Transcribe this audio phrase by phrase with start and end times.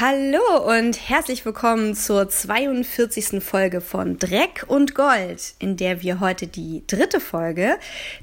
[0.00, 3.44] Hallo und herzlich willkommen zur 42.
[3.44, 7.76] Folge von Dreck und Gold, in der wir heute die dritte Folge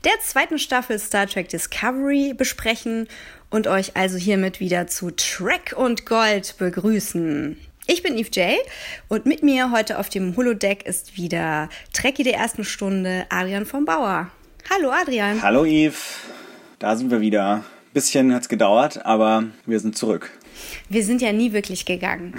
[0.03, 3.07] der zweiten Staffel Star Trek Discovery besprechen
[3.51, 7.59] und euch also hiermit wieder zu Trek und Gold begrüßen.
[7.85, 8.57] Ich bin Eve J.
[9.07, 13.85] und mit mir heute auf dem Holodeck ist wieder Trekkie der ersten Stunde Adrian vom
[13.85, 14.31] Bauer.
[14.73, 15.43] Hallo Adrian.
[15.43, 15.99] Hallo Eve,
[16.79, 17.63] da sind wir wieder.
[17.93, 20.31] Bisschen hat es gedauert, aber wir sind zurück.
[20.89, 22.35] Wir sind ja nie wirklich gegangen.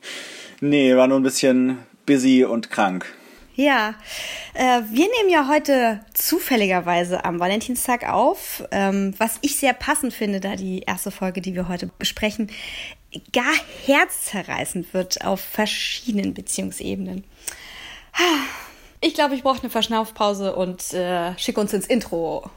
[0.60, 3.06] nee, war nur ein bisschen busy und krank.
[3.54, 3.94] Ja,
[4.54, 10.40] äh, wir nehmen ja heute zufälligerweise am Valentinstag auf, ähm, was ich sehr passend finde,
[10.40, 12.50] da die erste Folge, die wir heute besprechen,
[13.32, 17.24] gar herzzerreißend wird auf verschiedenen Beziehungsebenen.
[19.00, 22.50] Ich glaube, ich brauche eine Verschnaufpause und äh, schicke uns ins Intro.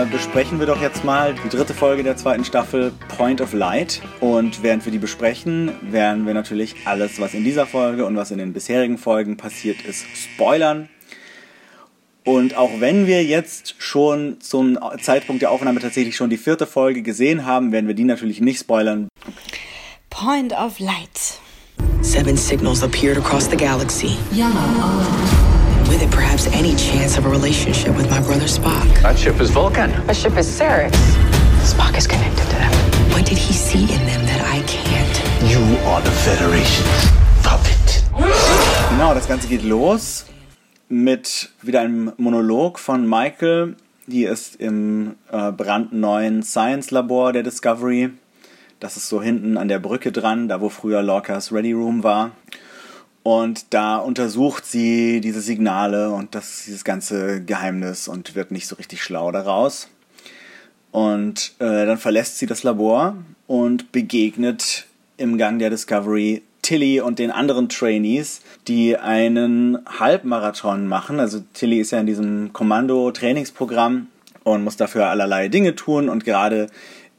[0.00, 4.00] Äh, besprechen wir doch jetzt mal die dritte Folge der zweiten Staffel Point of Light.
[4.20, 8.30] Und während wir die besprechen, werden wir natürlich alles, was in dieser Folge und was
[8.30, 10.88] in den bisherigen Folgen passiert ist, spoilern.
[12.24, 17.02] Und auch wenn wir jetzt schon zum Zeitpunkt der Aufnahme tatsächlich schon die vierte Folge
[17.02, 19.08] gesehen haben, werden wir die natürlich nicht spoilern.
[20.10, 21.40] Point of Light.
[22.02, 24.16] Seven signals appeared across the galaxy.
[24.32, 25.39] Yellow alert
[25.90, 28.86] with it perhaps any chance of a relationship with my brother Spock.
[29.02, 29.90] That ship is Vulcan.
[30.06, 30.92] My ship is Cerex.
[31.66, 32.72] Spock is connected to them.
[33.10, 35.16] What did he see in them that I can't?
[35.50, 37.10] You are the Federation's
[37.42, 38.04] puppet.
[38.90, 40.26] Genau, das Ganze geht los
[40.88, 43.74] mit wieder einem Monolog von Michael.
[44.06, 48.10] Die ist im äh, brandneuen Science-Labor der Discovery.
[48.78, 52.30] Das ist so hinten an der Brücke dran, da wo früher Lorcas Ready Room war.
[53.22, 58.76] Und da untersucht sie diese Signale und das, dieses ganze Geheimnis und wird nicht so
[58.76, 59.88] richtig schlau daraus.
[60.90, 63.16] Und äh, dann verlässt sie das Labor
[63.46, 64.86] und begegnet
[65.18, 71.20] im Gang der Discovery Tilly und den anderen Trainees, die einen Halbmarathon machen.
[71.20, 74.08] Also Tilly ist ja in diesem Kommando-Trainingsprogramm
[74.44, 76.68] und muss dafür allerlei Dinge tun und gerade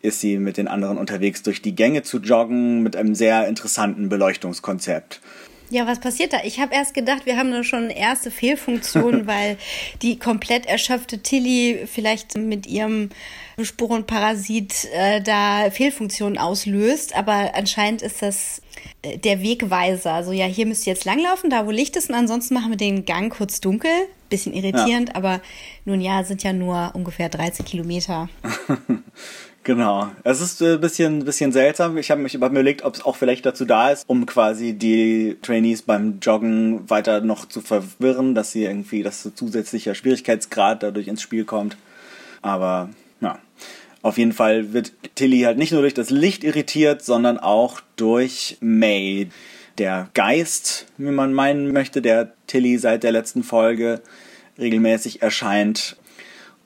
[0.02, 4.10] ist sie mit den anderen unterwegs durch die Gänge zu joggen mit einem sehr interessanten
[4.10, 5.22] Beleuchtungskonzept.
[5.72, 6.40] Ja, was passiert da?
[6.44, 9.58] Ich habe erst gedacht, wir haben da schon erste Fehlfunktion, weil
[10.02, 13.10] die komplett erschöpfte Tilly vielleicht mit ihrem
[13.62, 17.16] Sporenparasit äh, da Fehlfunktionen auslöst.
[17.16, 18.62] Aber anscheinend ist das
[19.02, 20.12] äh, der Wegweiser.
[20.12, 22.10] Also ja, hier müsst ihr jetzt langlaufen, da wo Licht ist.
[22.10, 23.92] Und ansonsten machen wir den Gang kurz dunkel.
[24.30, 25.16] Bisschen irritierend, ja.
[25.16, 25.42] aber
[25.86, 28.28] nun ja, sind ja nur ungefähr 13 Kilometer.
[29.64, 30.10] Genau.
[30.24, 31.98] Es ist ein äh, bisschen, bisschen seltsam.
[31.98, 35.84] Ich habe mich überlegt, ob es auch vielleicht dazu da ist, um quasi die Trainees
[35.84, 41.22] beim Joggen weiter noch zu verwirren, dass sie irgendwie, dass so zusätzlicher Schwierigkeitsgrad dadurch ins
[41.22, 41.78] Spiel kommt.
[42.42, 42.90] Aber
[43.22, 43.38] ja.
[44.04, 48.58] Auf jeden Fall wird Tilly halt nicht nur durch das Licht irritiert, sondern auch durch
[48.60, 49.30] May.
[49.78, 54.02] Der Geist, wie man meinen möchte, der Tilly seit der letzten Folge
[54.58, 55.98] regelmäßig erscheint,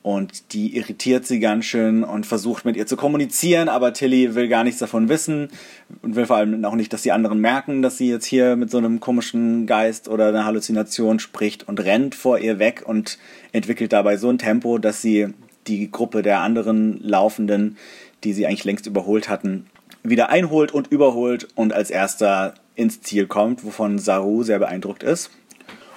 [0.06, 4.46] und die irritiert sie ganz schön und versucht mit ihr zu kommunizieren, aber Tilly will
[4.46, 5.48] gar nichts davon wissen
[6.00, 8.70] und will vor allem auch nicht, dass die anderen merken, dass sie jetzt hier mit
[8.70, 13.18] so einem komischen Geist oder einer Halluzination spricht und rennt vor ihr weg und
[13.50, 15.34] entwickelt dabei so ein Tempo, dass sie
[15.66, 17.76] die Gruppe der anderen Laufenden,
[18.22, 19.66] die sie eigentlich längst überholt hatten,
[20.04, 25.32] wieder einholt und überholt und als erster ins Ziel kommt, wovon Saru sehr beeindruckt ist.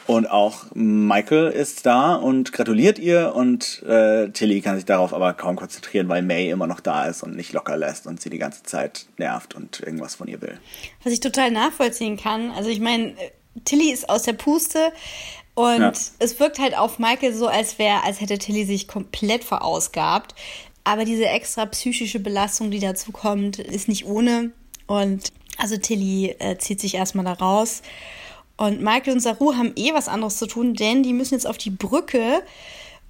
[0.10, 5.36] Und auch Michael ist da und gratuliert ihr und äh, Tilly kann sich darauf aber
[5.36, 8.40] kaum konzentrieren, weil May immer noch da ist und nicht locker lässt und sie die
[8.40, 10.58] ganze Zeit nervt und irgendwas von ihr will.
[11.04, 12.50] Was ich total nachvollziehen kann.
[12.50, 13.14] Also ich meine,
[13.66, 14.92] Tilly ist aus der Puste
[15.54, 15.94] und ja.
[16.18, 20.34] es wirkt halt auf Michael so, als wäre, als hätte Tilly sich komplett verausgabt.
[20.86, 24.54] Aber diese extra psychische Belastung, die dazu kommt, ist nicht ohne.
[24.88, 27.84] Und also Tilly äh, zieht sich erstmal da raus
[28.60, 31.58] und Michael und Saru haben eh was anderes zu tun, denn die müssen jetzt auf
[31.58, 32.44] die Brücke,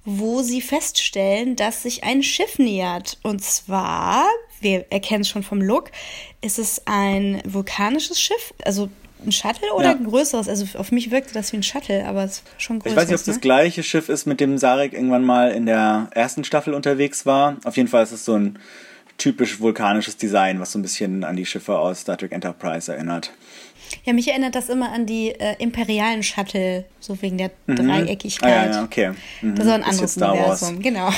[0.04, 3.18] wo sie feststellen, dass sich ein Schiff nähert.
[3.24, 4.26] Und zwar,
[4.60, 5.90] wir erkennen es schon vom Look,
[6.40, 8.90] ist es ein vulkanisches Schiff, also
[9.26, 9.90] ein Shuttle oder ja.
[9.90, 10.48] ein größeres?
[10.48, 12.94] Also auf mich wirkte das wie ein Shuttle, aber es ist schon größer.
[12.94, 13.32] Ich weiß nicht, ob es ne?
[13.32, 17.56] das gleiche Schiff ist, mit dem Sarek irgendwann mal in der ersten Staffel unterwegs war.
[17.64, 18.56] Auf jeden Fall ist es so ein
[19.18, 23.32] typisch vulkanisches Design, was so ein bisschen an die Schiffe aus Star Trek Enterprise erinnert.
[24.04, 27.76] Ja, mich erinnert das immer an die äh, imperialen Shuttle, so wegen der mhm.
[27.76, 28.70] Dreieckigkeit.
[28.70, 29.12] Ah, ja, okay.
[29.42, 29.56] Mhm.
[29.56, 31.10] Das ist ein anderes Universum, genau.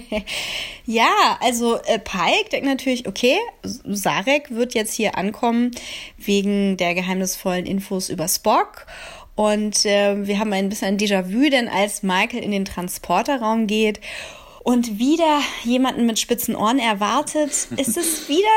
[0.86, 5.72] ja, also äh, Pike denkt natürlich, okay, Sarek wird jetzt hier ankommen
[6.18, 8.86] wegen der geheimnisvollen Infos über Spock.
[9.34, 14.00] Und äh, wir haben ein bisschen ein Déjà-vu, denn als Michael in den Transporterraum geht
[14.62, 18.48] und wieder jemanden mit spitzen Ohren erwartet, ist es wieder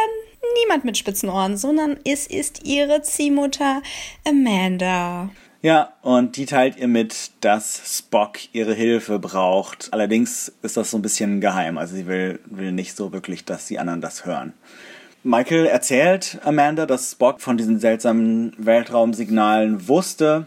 [0.62, 3.82] niemand mit spitzen Ohren, sondern es ist ihre Ziehmutter
[4.28, 5.30] Amanda.
[5.62, 9.90] Ja, und die teilt ihr mit, dass Spock ihre Hilfe braucht.
[9.92, 11.80] Allerdings ist das so ein bisschen geheim.
[11.80, 14.54] Also sie will, will nicht so wirklich, dass die anderen das hören.
[15.24, 20.46] Michael erzählt Amanda, dass Spock von diesen seltsamen Weltraumsignalen wusste.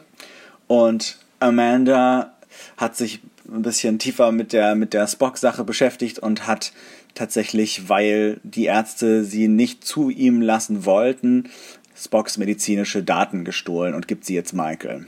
[0.69, 2.35] Und Amanda
[2.77, 6.73] hat sich ein bisschen tiefer mit der, mit der Spock-Sache beschäftigt und hat
[7.15, 11.51] tatsächlich, weil die Ärzte sie nicht zu ihm lassen wollten,
[11.97, 15.07] Spocks medizinische Daten gestohlen und gibt sie jetzt Michael.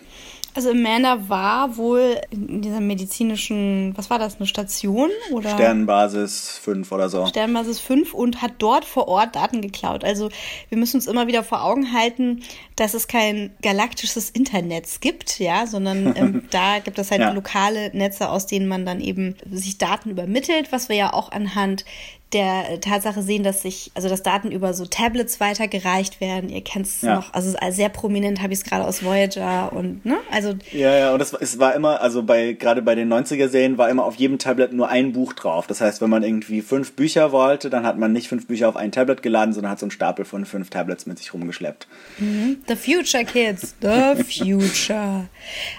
[0.54, 5.10] Also Amanda war wohl in dieser medizinischen, was war das, eine Station?
[5.30, 5.50] Oder?
[5.50, 7.24] Sternenbasis 5 oder so.
[7.26, 10.02] Sternenbasis 5 und hat dort vor Ort Daten geklaut.
[10.02, 10.28] Also
[10.68, 12.42] wir müssen uns immer wieder vor Augen halten,
[12.74, 17.30] dass es kein galaktisches Internet gibt, ja, sondern ähm, da gibt es halt ja.
[17.30, 21.84] lokale Netze, aus denen man dann eben sich Daten übermittelt, was wir ja auch anhand
[22.32, 26.48] der Tatsache sehen, dass sich, also dass Daten über so Tablets weitergereicht werden.
[26.48, 27.16] Ihr kennt es ja.
[27.16, 30.18] noch, also sehr prominent habe ich es gerade aus Voyager und, ne?
[30.30, 30.54] Also.
[30.72, 34.04] Ja, ja, und das, es war immer, also bei, gerade bei den 90er-Serien war immer
[34.04, 35.66] auf jedem Tablet nur ein Buch drauf.
[35.66, 38.76] Das heißt, wenn man irgendwie fünf Bücher wollte, dann hat man nicht fünf Bücher auf
[38.76, 41.88] ein Tablet geladen, sondern hat so einen Stapel von fünf Tablets mit sich rumgeschleppt.
[42.18, 42.58] Mhm.
[42.68, 45.28] The Future Kids, the Future.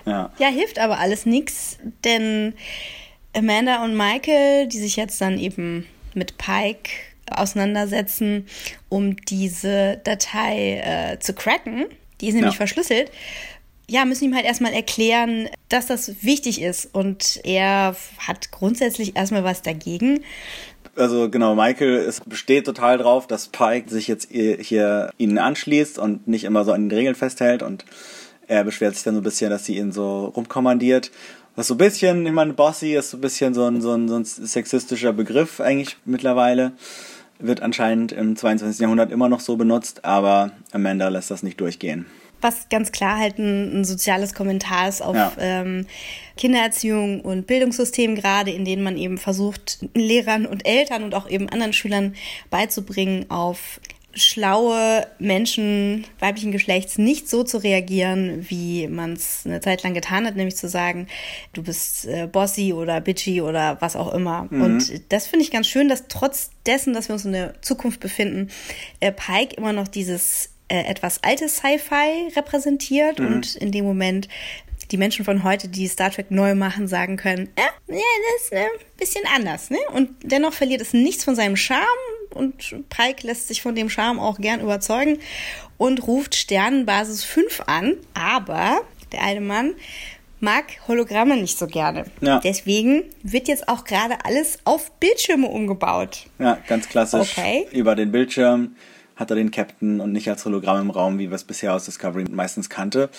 [0.05, 0.29] ja.
[0.37, 2.53] ja, hilft aber alles nichts, denn
[3.33, 5.85] Amanda und Michael, die sich jetzt dann eben
[6.15, 6.89] mit Pike
[7.29, 8.47] auseinandersetzen,
[8.89, 11.85] um diese Datei äh, zu cracken.
[12.19, 12.57] Die ist nämlich ja.
[12.57, 13.11] verschlüsselt.
[13.87, 16.93] Ja, müssen ihm halt erstmal erklären, dass das wichtig ist.
[16.93, 20.23] Und er hat grundsätzlich erstmal was dagegen.
[20.95, 26.27] Also genau, Michael ist, besteht total drauf, dass Pike sich jetzt hier ihnen anschließt und
[26.27, 27.85] nicht immer so an den Regeln festhält und
[28.47, 31.11] er beschwert sich dann so ein bisschen, dass sie ihn so rumkommandiert.
[31.55, 34.07] Was so ein bisschen, ich meine, Bossy ist so ein bisschen so ein, so ein,
[34.07, 36.71] so ein sexistischer Begriff eigentlich mittlerweile.
[37.39, 38.79] Wird anscheinend im 22.
[38.79, 42.05] Jahrhundert immer noch so benutzt, aber Amanda lässt das nicht durchgehen.
[42.39, 45.31] Was ganz klar halt ein, ein soziales Kommentar ist auf ja.
[45.37, 45.85] ähm,
[46.37, 51.49] Kindererziehung und Bildungssystem gerade, in denen man eben versucht, Lehrern und Eltern und auch eben
[51.49, 52.15] anderen Schülern
[52.49, 53.79] beizubringen, auf
[54.13, 60.25] schlaue Menschen weiblichen Geschlechts nicht so zu reagieren, wie man es eine Zeit lang getan
[60.25, 61.07] hat, nämlich zu sagen,
[61.53, 64.47] du bist äh, bossy oder bitchy oder was auch immer.
[64.49, 64.61] Mhm.
[64.61, 67.99] Und das finde ich ganz schön, dass trotz dessen, dass wir uns in der Zukunft
[67.99, 68.49] befinden,
[68.99, 73.27] äh, Pike immer noch dieses äh, etwas alte Sci-Fi repräsentiert mhm.
[73.27, 74.27] und in dem Moment
[74.91, 78.01] die Menschen von heute, die Star Trek neu machen, sagen können, äh, ja,
[78.35, 79.69] das ist ein äh, bisschen anders.
[79.69, 79.77] Ne?
[79.93, 81.85] Und dennoch verliert es nichts von seinem Charme,
[82.33, 85.19] und Pike lässt sich von dem Charme auch gern überzeugen
[85.77, 88.81] und ruft Sternenbasis 5 an, aber
[89.11, 89.73] der alte Mann
[90.39, 92.05] mag Hologramme nicht so gerne.
[92.19, 92.39] Ja.
[92.39, 96.25] Deswegen wird jetzt auch gerade alles auf Bildschirme umgebaut.
[96.39, 97.37] Ja, ganz klassisch.
[97.37, 97.67] Okay.
[97.71, 98.75] Über den Bildschirm
[99.15, 101.85] hat er den Captain und nicht als Hologramm im Raum, wie wir es bisher aus
[101.85, 103.09] Discovery meistens kannte.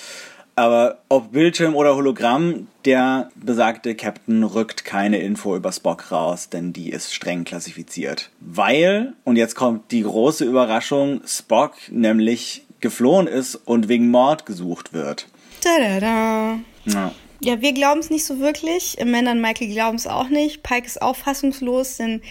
[0.55, 6.73] Aber ob Bildschirm oder Hologramm, der besagte Captain rückt keine Info über Spock raus, denn
[6.73, 8.31] die ist streng klassifiziert.
[8.41, 14.93] Weil, und jetzt kommt die große Überraschung, Spock nämlich geflohen ist und wegen Mord gesucht
[14.93, 15.29] wird.
[15.63, 16.59] Da, da, da.
[16.85, 17.13] Ja.
[17.44, 18.96] Ja, wir glauben es nicht so wirklich.
[19.01, 20.63] Amanda und Michael glauben es auch nicht.
[20.63, 22.22] Pike ist auch fassungslos, denn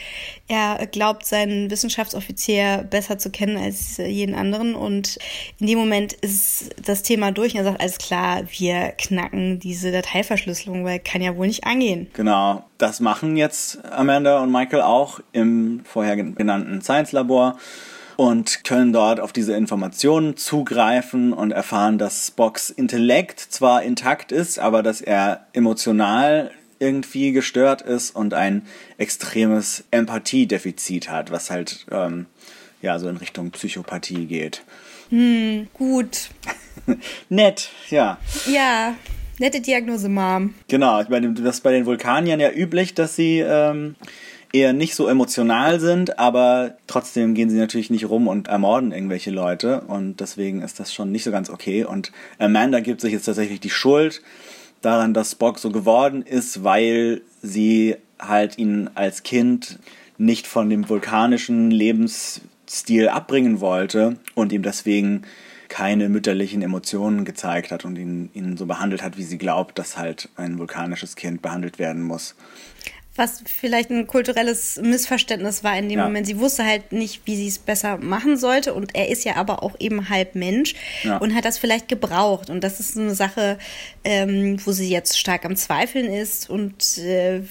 [0.48, 4.74] er glaubt, seinen Wissenschaftsoffizier besser zu kennen als jeden anderen.
[4.74, 5.18] Und
[5.60, 9.92] in dem Moment ist das Thema durch und er sagt, alles klar, wir knacken diese
[9.92, 12.08] Dateiverschlüsselung, weil kann ja wohl nicht angehen.
[12.14, 12.64] Genau.
[12.78, 17.58] Das machen jetzt Amanda und Michael auch im vorher genannten Science-Labor
[18.22, 24.60] und können dort auf diese Informationen zugreifen und erfahren, dass Spocks Intellekt zwar intakt ist,
[24.60, 28.68] aber dass er emotional irgendwie gestört ist und ein
[29.00, 32.28] extremes Empathiedefizit hat, was halt ähm,
[32.84, 34.62] ja so in Richtung Psychopathie geht.
[35.10, 36.30] Hm, gut.
[37.30, 38.20] Nett, ja.
[38.46, 38.94] Ja,
[39.40, 40.54] nette Diagnose, Mom.
[40.68, 43.96] Genau, ich meine, das ist bei den Vulkaniern ja üblich, dass sie ähm,
[44.54, 49.32] eher nicht so emotional sind, aber trotzdem gehen sie natürlich nicht rum und ermorden irgendwelche
[49.32, 49.82] Leute.
[49.82, 51.86] Und deswegen ist das schon nicht so ganz okay.
[51.86, 54.22] Und Amanda gibt sich jetzt tatsächlich die Schuld
[54.82, 59.80] daran, dass Spock so geworden ist, weil sie halt ihn als Kind
[60.18, 65.24] nicht von dem vulkanischen Lebensstil abbringen wollte und ihm deswegen
[65.70, 69.98] keine mütterlichen Emotionen gezeigt hat und ihn, ihn so behandelt hat, wie sie glaubt, dass
[69.98, 72.36] halt ein vulkanisches Kind behandelt werden muss
[73.16, 76.06] was vielleicht ein kulturelles Missverständnis war in dem ja.
[76.06, 76.26] Moment.
[76.28, 78.74] Sie wusste halt nicht, wie sie es besser machen sollte.
[78.74, 81.18] Und er ist ja aber auch eben halb Mensch ja.
[81.18, 82.50] und hat das vielleicht gebraucht.
[82.50, 83.58] Und das ist eine Sache,
[84.04, 86.50] ähm, wo sie jetzt stark am Zweifeln ist.
[86.50, 87.42] Und äh,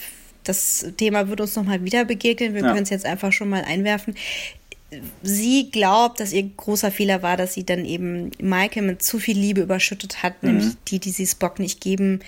[0.45, 2.55] das Thema wird uns nochmal wieder begegnen.
[2.55, 2.69] Wir ja.
[2.69, 4.14] können es jetzt einfach schon mal einwerfen
[5.23, 9.38] sie glaubt, dass ihr großer Fehler war, dass sie dann eben Michael mit zu viel
[9.38, 10.49] Liebe überschüttet hat, mhm.
[10.49, 12.20] nämlich die, die sie Spock nicht geben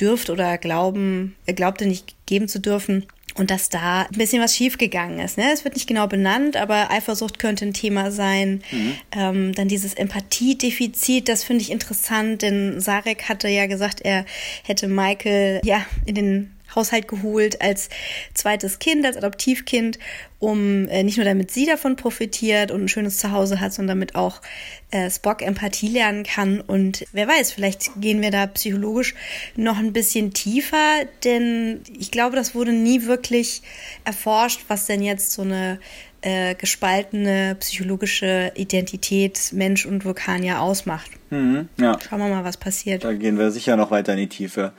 [0.00, 3.06] dürfte oder glauben, er glaubte nicht geben zu dürfen.
[3.34, 5.36] Und dass da ein bisschen was schiefgegangen ist.
[5.36, 5.52] Ne?
[5.52, 8.62] Es wird nicht genau benannt, aber Eifersucht könnte ein Thema sein.
[8.70, 8.94] Mhm.
[9.12, 14.24] Ähm, dann dieses Empathiedefizit, das finde ich interessant, denn Sarek hatte ja gesagt, er
[14.62, 17.88] hätte Michael ja in den Haushalt geholt als
[18.34, 19.98] zweites Kind, als Adoptivkind,
[20.38, 24.14] um äh, nicht nur damit sie davon profitiert und ein schönes Zuhause hat, sondern damit
[24.14, 24.42] auch
[24.90, 26.60] äh, Spock Empathie lernen kann.
[26.60, 29.14] Und wer weiß, vielleicht gehen wir da psychologisch
[29.56, 33.62] noch ein bisschen tiefer, denn ich glaube, das wurde nie wirklich
[34.04, 35.80] erforscht, was denn jetzt so eine
[36.22, 41.10] äh, gespaltene psychologische Identität Mensch und Vulkanier ausmacht.
[41.30, 41.98] Mhm, ja.
[42.00, 43.04] Schauen wir mal, was passiert.
[43.04, 44.72] Da gehen wir sicher noch weiter in die Tiefe.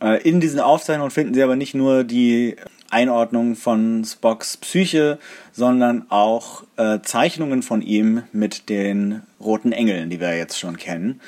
[0.00, 2.56] Äh, in diesen Aufzeichnungen finden Sie aber nicht nur die
[2.90, 5.18] Einordnung von Spocks Psyche,
[5.52, 11.20] sondern auch äh, Zeichnungen von ihm mit den roten Engeln, die wir jetzt schon kennen.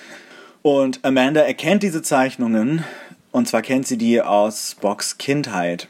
[0.63, 2.85] Und Amanda erkennt diese Zeichnungen,
[3.33, 5.89] und zwar kennt sie die aus Spocks Kindheit.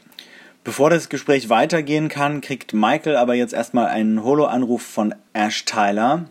[0.63, 6.25] Bevor das Gespräch weitergehen kann, kriegt Michael aber jetzt erstmal einen Holo-Anruf von Ash Tyler,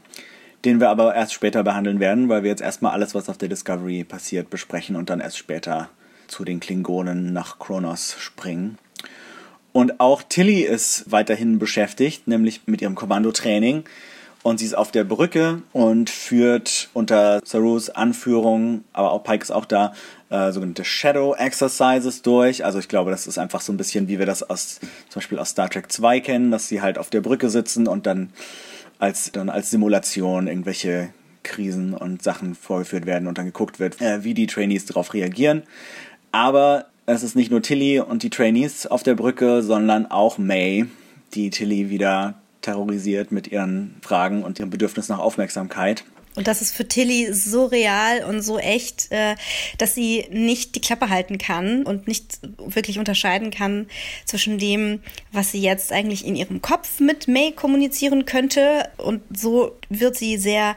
[0.64, 3.49] den wir aber erst später behandeln werden, weil wir jetzt erstmal alles, was auf der
[3.49, 5.88] Discovery passiert, besprechen und dann erst später
[6.28, 8.78] zu den Klingonen nach Kronos springen.
[9.73, 13.85] Und auch Tilly ist weiterhin beschäftigt, nämlich mit ihrem Kommandotraining.
[14.42, 19.50] Und sie ist auf der Brücke und führt unter Sarus Anführung, aber auch Pike ist
[19.50, 19.92] auch da,
[20.30, 22.64] äh, sogenannte Shadow Exercises durch.
[22.64, 25.38] Also ich glaube, das ist einfach so ein bisschen, wie wir das aus, zum Beispiel
[25.38, 28.30] aus Star Trek 2 kennen, dass sie halt auf der Brücke sitzen und dann
[28.99, 31.11] als, dann als Simulation irgendwelche
[31.42, 35.62] Krisen und Sachen vorgeführt werden und dann geguckt wird, äh, wie die Trainees darauf reagieren.
[36.38, 40.87] Aber es ist nicht nur Tilly und die Trainees auf der Brücke, sondern auch May,
[41.35, 46.04] die Tilly wieder terrorisiert mit ihren Fragen und ihrem Bedürfnis nach Aufmerksamkeit.
[46.37, 49.35] Und das ist für Tilly so real und so echt, äh,
[49.78, 53.88] dass sie nicht die Klappe halten kann und nicht wirklich unterscheiden kann
[54.25, 55.00] zwischen dem,
[55.33, 58.88] was sie jetzt eigentlich in ihrem Kopf mit May kommunizieren könnte.
[58.99, 60.76] Und so wird sie sehr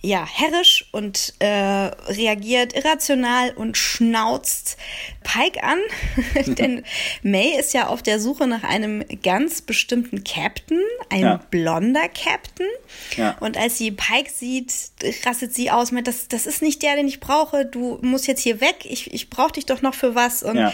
[0.00, 4.76] ja, herrisch und äh, reagiert irrational und schnauzt
[5.24, 5.78] Pike an.
[6.54, 6.84] Denn
[7.22, 11.40] May ist ja auf der Suche nach einem ganz bestimmten Captain, ein ja.
[11.50, 12.68] blonder Captain.
[13.16, 13.36] Ja.
[13.40, 14.72] Und als sie Pike sieht,
[15.26, 18.42] rastet sie aus mit, das, das ist nicht der, den ich brauche, du musst jetzt
[18.42, 20.44] hier weg, ich, ich brauche dich doch noch für was.
[20.44, 20.72] Und ja.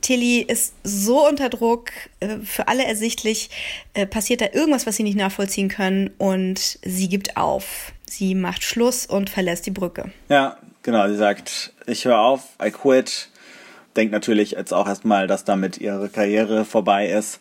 [0.00, 3.50] Tilly ist so unter Druck, äh, für alle ersichtlich,
[3.94, 7.92] äh, passiert da irgendwas, was sie nicht nachvollziehen können und sie gibt auf.
[8.12, 10.10] Sie macht Schluss und verlässt die Brücke.
[10.28, 11.08] Ja, genau.
[11.08, 13.28] Sie sagt, ich höre auf, I quit.
[13.96, 17.40] Denkt natürlich jetzt auch erstmal, dass damit ihre Karriere vorbei ist.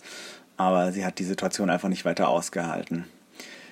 [0.57, 3.05] Aber sie hat die Situation einfach nicht weiter ausgehalten.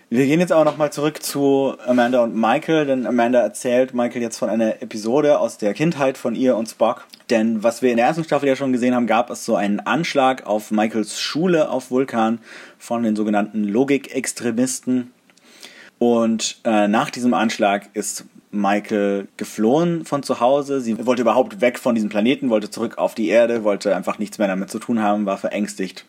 [0.07, 4.37] Wir gehen jetzt aber nochmal zurück zu Amanda und Michael, denn Amanda erzählt Michael jetzt
[4.37, 7.07] von einer Episode aus der Kindheit von ihr und Spock.
[7.31, 9.79] Denn was wir in der ersten Staffel ja schon gesehen haben, gab es so einen
[9.79, 12.37] Anschlag auf Michaels Schule auf Vulkan
[12.77, 15.11] von den sogenannten Logikextremisten.
[15.99, 20.81] Und äh, nach diesem Anschlag ist Michael geflohen von zu Hause.
[20.81, 24.37] Sie wollte überhaupt weg von diesem Planeten, wollte zurück auf die Erde, wollte einfach nichts
[24.37, 26.05] mehr damit zu tun haben, war verängstigt.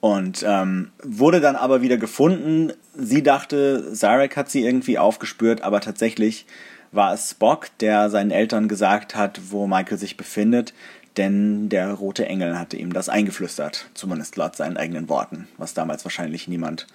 [0.00, 2.72] Und ähm, wurde dann aber wieder gefunden.
[2.94, 6.46] Sie dachte, Zarek hat sie irgendwie aufgespürt, aber tatsächlich
[6.92, 10.74] war es Spock, der seinen Eltern gesagt hat, wo Michael sich befindet,
[11.16, 16.04] denn der rote Engel hatte ihm das eingeflüstert, zumindest laut seinen eigenen Worten, was damals
[16.04, 16.86] wahrscheinlich niemand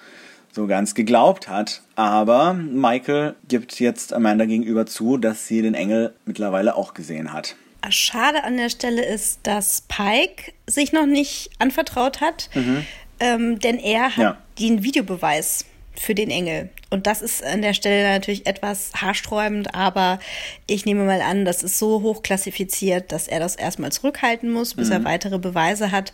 [0.53, 1.81] so ganz geglaubt hat.
[1.95, 7.55] Aber Michael gibt jetzt Amanda gegenüber zu, dass sie den Engel mittlerweile auch gesehen hat.
[7.89, 12.85] Schade an der Stelle ist, dass Pike sich noch nicht anvertraut hat, mhm.
[13.19, 14.37] ähm, denn er hat ja.
[14.59, 15.65] den Videobeweis
[15.95, 16.69] für den Engel.
[16.89, 20.19] Und das ist an der Stelle natürlich etwas haarsträubend, aber
[20.67, 24.73] ich nehme mal an, das ist so hoch klassifiziert, dass er das erstmal zurückhalten muss,
[24.75, 24.93] bis mhm.
[24.93, 26.13] er weitere Beweise hat.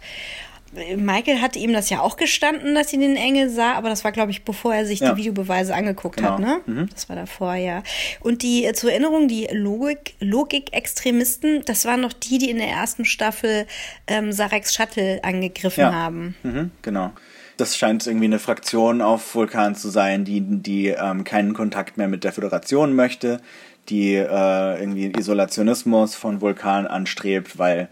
[0.95, 4.11] Michael hatte ihm das ja auch gestanden, dass sie den Engel sah, aber das war,
[4.11, 5.11] glaube ich, bevor er sich ja.
[5.11, 6.31] die Videobeweise angeguckt genau.
[6.31, 6.61] hat, ne?
[6.65, 6.89] Mhm.
[6.93, 7.83] Das war davor, ja.
[8.19, 12.69] Und die, äh, zur Erinnerung, die Logik, Logik-Extremisten, das waren noch die, die in der
[12.69, 13.65] ersten Staffel
[14.07, 15.93] ähm, Sareks Shuttle angegriffen ja.
[15.93, 16.35] haben.
[16.43, 17.11] Mhm, genau.
[17.57, 22.07] Das scheint irgendwie eine Fraktion auf Vulkan zu sein, die, die ähm, keinen Kontakt mehr
[22.07, 23.41] mit der Föderation möchte,
[23.89, 27.89] die äh, irgendwie Isolationismus von Vulkan anstrebt, weil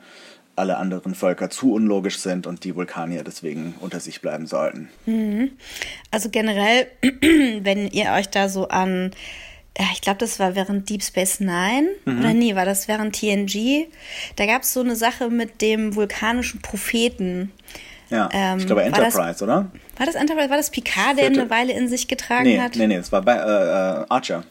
[0.55, 4.89] alle anderen Völker zu unlogisch sind und die Vulkanier deswegen unter sich bleiben sollten.
[5.05, 5.51] Mhm.
[6.11, 9.11] Also generell, wenn ihr euch da so an,
[9.93, 12.19] ich glaube, das war während Deep Space Nine mhm.
[12.19, 13.87] oder nee, war das während TNG,
[14.37, 17.51] da gab es so eine Sache mit dem vulkanischen Propheten.
[18.09, 19.71] Ja, ähm, ich glaube Enterprise, war das, oder?
[19.97, 20.49] War das Enterprise?
[20.49, 22.75] War das Picard, der eine Weile in sich getragen nee, hat?
[22.75, 24.43] Nee, nee, es war bei, äh, äh Archer.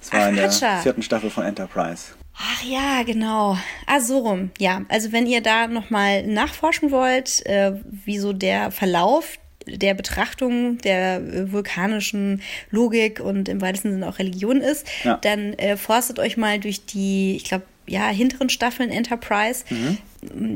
[0.00, 0.78] Das war Ach, in der Archer.
[0.78, 2.17] vierten Staffel von Enterprise.
[2.40, 3.58] Ach ja, genau.
[3.86, 4.50] Ah, so rum.
[4.58, 10.78] Ja, also wenn ihr da nochmal nachforschen wollt, äh, wie so der Verlauf der Betrachtung
[10.78, 15.18] der vulkanischen Logik und im weitesten Sinne auch Religion ist, ja.
[15.20, 19.98] dann äh, forstet euch mal durch die, ich glaube, ja, hinteren Staffeln Enterprise, mhm.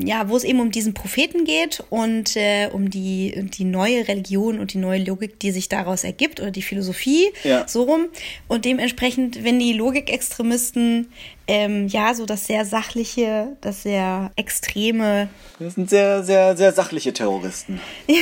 [0.03, 4.59] Ja, wo es eben um diesen Propheten geht und äh, um die, die neue Religion
[4.59, 7.67] und die neue Logik, die sich daraus ergibt oder die Philosophie, ja.
[7.67, 8.07] so rum.
[8.47, 11.07] Und dementsprechend, wenn die Logikextremisten
[11.47, 15.29] ähm, ja, so das sehr sachliche, das sehr extreme.
[15.59, 17.79] Das sind sehr, sehr, sehr sachliche Terroristen.
[18.07, 18.15] ja,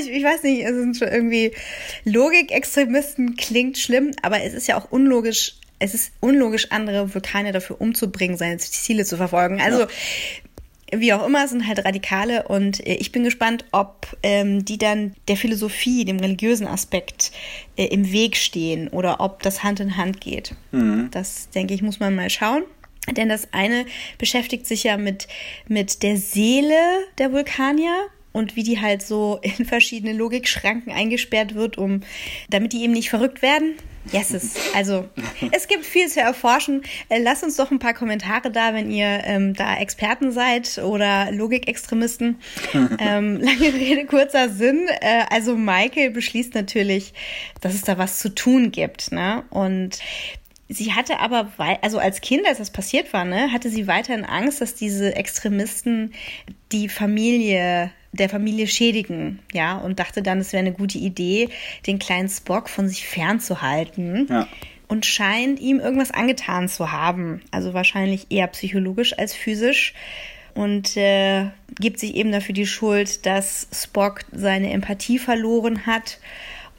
[0.00, 1.52] ich, ich weiß nicht, es sind schon irgendwie
[2.04, 7.80] Logikextremisten klingt schlimm, aber es ist ja auch unlogisch, es ist unlogisch, andere Vulkane dafür
[7.80, 9.60] umzubringen, seine Ziele zu verfolgen.
[9.60, 9.88] Also, ja.
[10.94, 15.14] Wie auch immer, sind halt Radikale und äh, ich bin gespannt, ob ähm, die dann
[15.28, 17.32] der Philosophie, dem religiösen Aspekt
[17.76, 20.54] äh, im Weg stehen oder ob das Hand in Hand geht.
[20.70, 21.08] Mhm.
[21.10, 22.62] Das, denke ich, muss man mal schauen.
[23.10, 23.84] Denn das eine
[24.18, 25.26] beschäftigt sich ja mit,
[25.66, 26.78] mit der Seele
[27.18, 27.94] der Vulkanier
[28.30, 32.02] und wie die halt so in verschiedene Logikschranken eingesperrt wird, um
[32.50, 33.74] damit die eben nicht verrückt werden.
[34.10, 34.54] Yeses.
[34.74, 35.08] Also
[35.52, 36.82] es gibt viel zu erforschen.
[37.08, 41.30] Äh, lasst uns doch ein paar Kommentare da, wenn ihr ähm, da Experten seid oder
[41.30, 42.38] Logikextremisten.
[42.98, 44.88] ähm, lange Rede, kurzer Sinn.
[45.00, 47.12] Äh, also Michael beschließt natürlich,
[47.60, 49.12] dass es da was zu tun gibt.
[49.12, 49.44] Ne?
[49.50, 49.98] Und
[50.68, 54.62] Sie hatte aber, also als Kind, als das passiert war, ne, hatte sie weiterhin Angst,
[54.62, 56.14] dass diese Extremisten
[56.70, 61.48] die Familie der Familie schädigen, ja, und dachte dann, es wäre eine gute Idee,
[61.86, 64.26] den kleinen Spock von sich fernzuhalten.
[64.30, 64.48] Ja.
[64.88, 67.40] Und scheint ihm irgendwas angetan zu haben.
[67.50, 69.94] Also wahrscheinlich eher psychologisch als physisch.
[70.54, 71.46] Und äh,
[71.80, 76.18] gibt sich eben dafür die Schuld, dass Spock seine Empathie verloren hat.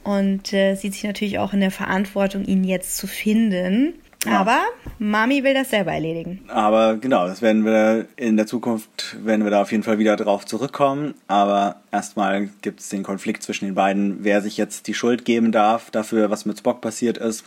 [0.03, 3.95] Und äh, sieht sich natürlich auch in der Verantwortung, ihn jetzt zu finden.
[4.25, 4.39] Ja.
[4.39, 4.61] Aber
[4.99, 6.41] Mami will das selber erledigen.
[6.47, 10.15] Aber genau, das werden wir in der Zukunft, werden wir da auf jeden Fall wieder
[10.15, 11.15] drauf zurückkommen.
[11.27, 15.51] Aber erstmal gibt es den Konflikt zwischen den beiden, wer sich jetzt die Schuld geben
[15.51, 17.43] darf dafür, was mit Spock passiert ist.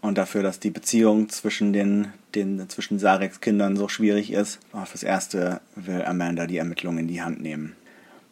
[0.00, 4.58] Und dafür, dass die Beziehung zwischen den, den zwischen Sareks Kindern so schwierig ist.
[4.72, 7.76] Aber fürs Erste will Amanda die Ermittlungen in die Hand nehmen.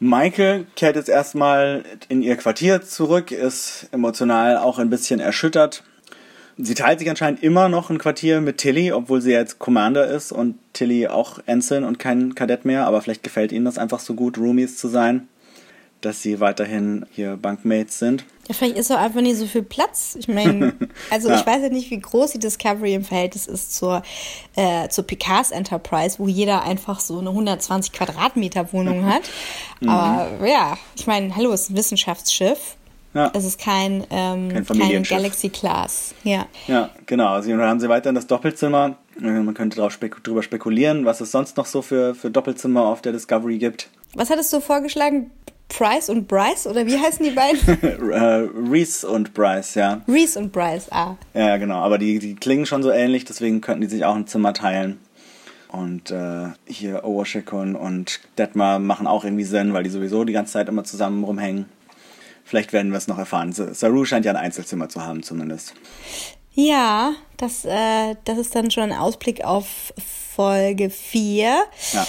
[0.01, 5.85] Michael kehrt jetzt erstmal in ihr Quartier zurück, ist emotional auch ein bisschen erschüttert
[6.63, 10.33] Sie teilt sich anscheinend immer noch ein Quartier mit Tilly, obwohl sie jetzt Commander ist
[10.33, 12.87] und Tilly auch Ensign und kein Kadett mehr.
[12.87, 15.29] Aber vielleicht gefällt ihnen das einfach so gut, Roomies zu sein,
[16.01, 18.25] dass sie weiterhin hier Bunkmates sind.
[18.49, 20.17] Ja, vielleicht ist auch einfach nicht so viel Platz.
[20.19, 20.75] Ich meine,
[21.11, 21.39] also ja.
[21.39, 24.03] ich weiß ja nicht, wie groß die Discovery im Verhältnis ist zur,
[24.57, 29.23] äh, zur Picards Enterprise, wo jeder einfach so eine 120 Quadratmeter Wohnung hat.
[29.83, 29.89] Mhm.
[29.89, 32.77] Aber ja, ich meine, hallo, es ist ein Wissenschaftsschiff.
[33.15, 33.33] Ja.
[33.35, 36.15] Es ist kein, ähm, kein, kein Galaxy Class.
[36.23, 37.35] Ja, ja genau.
[37.35, 38.97] Also, dann haben sie weiterhin das Doppelzimmer.
[39.21, 43.13] Äh, man könnte darüber spekulieren, was es sonst noch so für, für Doppelzimmer auf der
[43.13, 43.91] Discovery gibt.
[44.15, 45.31] Was hattest du vorgeschlagen?
[45.69, 46.67] Price und Bryce?
[46.67, 47.61] Oder wie heißen die beiden?
[48.11, 50.03] Äh, Reese und Bryce, ja.
[50.09, 51.17] Reese und Bryce, ah.
[51.33, 51.77] Ja, genau.
[51.77, 54.99] Aber die, die klingen schon so ähnlich, deswegen könnten die sich auch ein Zimmer teilen.
[55.69, 60.55] Und äh, hier Owoshikun und Detmar machen auch irgendwie Sinn, weil die sowieso die ganze
[60.55, 61.67] Zeit immer zusammen rumhängen.
[62.51, 63.53] Vielleicht werden wir es noch erfahren.
[63.53, 65.73] Saru scheint ja ein Einzelzimmer zu haben, zumindest.
[66.53, 69.95] Ja, das, äh, das ist dann schon ein Ausblick auf
[70.35, 71.63] Folge 4.
[71.93, 72.07] Ja.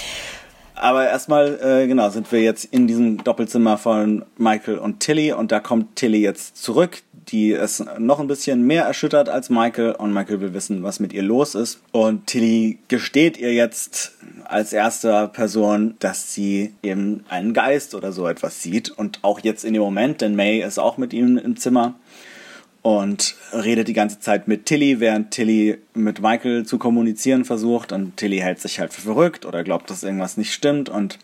[0.73, 5.51] Aber erstmal, äh, genau, sind wir jetzt in diesem Doppelzimmer von Michael und Tilly und
[5.51, 9.93] da kommt Tilly jetzt zurück die ist noch ein bisschen mehr erschüttert als Michael.
[9.93, 11.81] Und Michael will wissen, was mit ihr los ist.
[11.91, 14.13] Und Tilly gesteht ihr jetzt
[14.45, 18.89] als erster Person, dass sie eben einen Geist oder so etwas sieht.
[18.89, 21.95] Und auch jetzt in dem Moment, denn May ist auch mit ihm im Zimmer
[22.81, 27.91] und redet die ganze Zeit mit Tilly, während Tilly mit Michael zu kommunizieren versucht.
[27.91, 30.89] Und Tilly hält sich halt für verrückt oder glaubt, dass irgendwas nicht stimmt.
[30.89, 31.17] Und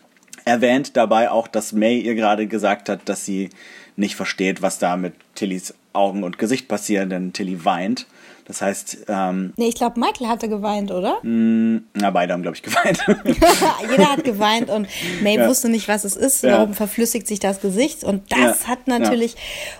[0.44, 3.50] erwähnt dabei auch, dass May ihr gerade gesagt hat, dass sie
[3.96, 8.06] nicht versteht, was da mit Tillys Augen und Gesicht passiert, denn Tilly weint.
[8.48, 9.04] Das heißt.
[9.08, 11.18] Ähm, nee, ich glaube, Michael hatte geweint, oder?
[11.22, 12.98] Mh, mm, na, beide haben, glaube ich, geweint.
[13.90, 14.88] Jeder hat geweint und
[15.22, 15.46] May ja.
[15.46, 16.42] wusste nicht, was es ist.
[16.42, 16.52] Ja.
[16.58, 18.04] Warum verflüssigt sich das Gesicht?
[18.04, 18.68] Und das ja.
[18.68, 19.36] hat natürlich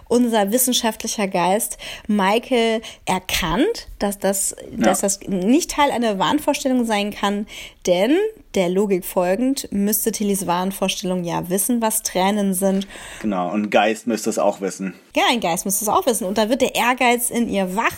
[0.07, 7.47] unser wissenschaftlicher Geist Michael erkannt, dass das, dass das nicht Teil einer Wahnvorstellung sein kann,
[7.87, 8.19] denn
[8.55, 12.87] der Logik folgend müsste Tillys Wahnvorstellung ja wissen, was Tränen sind.
[13.23, 14.95] Genau, und Geist müsste es auch wissen.
[15.17, 16.27] Ja, ein Geist müsste es auch wissen.
[16.27, 17.97] Und da wird der Ehrgeiz in ihr wach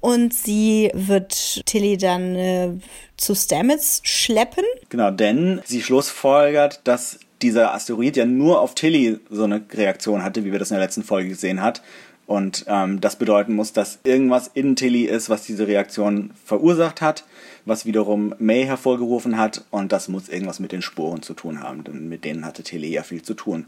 [0.00, 2.70] und sie wird Tilly dann äh,
[3.16, 4.64] zu Stamets schleppen.
[4.88, 10.44] Genau, denn sie schlussfolgert, dass dieser Asteroid ja nur auf Tilly so eine Reaktion hatte,
[10.44, 11.82] wie wir das in der letzten Folge gesehen hat.
[12.26, 17.24] Und ähm, das bedeuten muss, dass irgendwas in Tilly ist, was diese Reaktion verursacht hat,
[17.64, 19.64] was wiederum May hervorgerufen hat.
[19.72, 22.92] Und das muss irgendwas mit den Sporen zu tun haben, denn mit denen hatte Tilly
[22.92, 23.66] ja viel zu tun.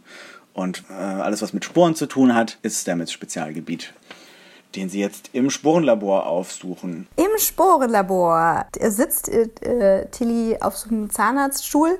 [0.55, 3.95] Und äh, alles, was mit Sporen zu tun hat, ist Stamets Spezialgebiet
[4.75, 7.07] den sie jetzt im Sporenlabor aufsuchen.
[7.17, 11.99] Im Sporenlabor sitzt äh, Tilly auf so einem Zahnarztstuhl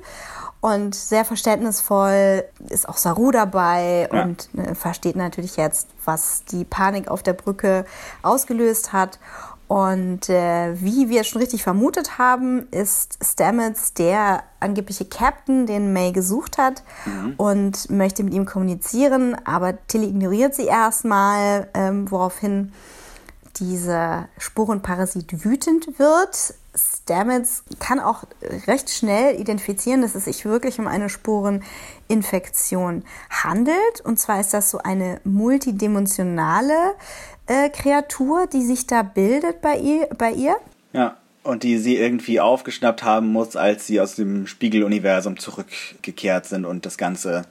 [0.61, 4.23] und sehr verständnisvoll ist auch Saru dabei ja.
[4.23, 7.85] und äh, versteht natürlich jetzt, was die Panik auf der Brücke
[8.23, 9.19] ausgelöst hat.
[9.73, 16.13] Und äh, wie wir schon richtig vermutet haben, ist Stamets der angebliche Captain, den May
[16.13, 17.35] gesucht hat mhm.
[17.39, 19.35] und möchte mit ihm kommunizieren.
[19.47, 22.75] Aber Tilly ignoriert sie erstmal, ähm, woraufhin
[23.57, 26.55] dieser Sporenparasit wütend wird.
[26.75, 28.25] Stamets kann auch
[28.67, 34.01] recht schnell identifizieren, dass es sich wirklich um eine Sporeninfektion handelt.
[34.05, 36.95] Und zwar ist das so eine multidimensionale
[37.47, 40.57] äh, Kreatur, die sich da bildet bei ihr, bei ihr.
[40.93, 46.65] Ja, und die sie irgendwie aufgeschnappt haben muss, als sie aus dem Spiegeluniversum zurückgekehrt sind
[46.65, 47.43] und das ganze,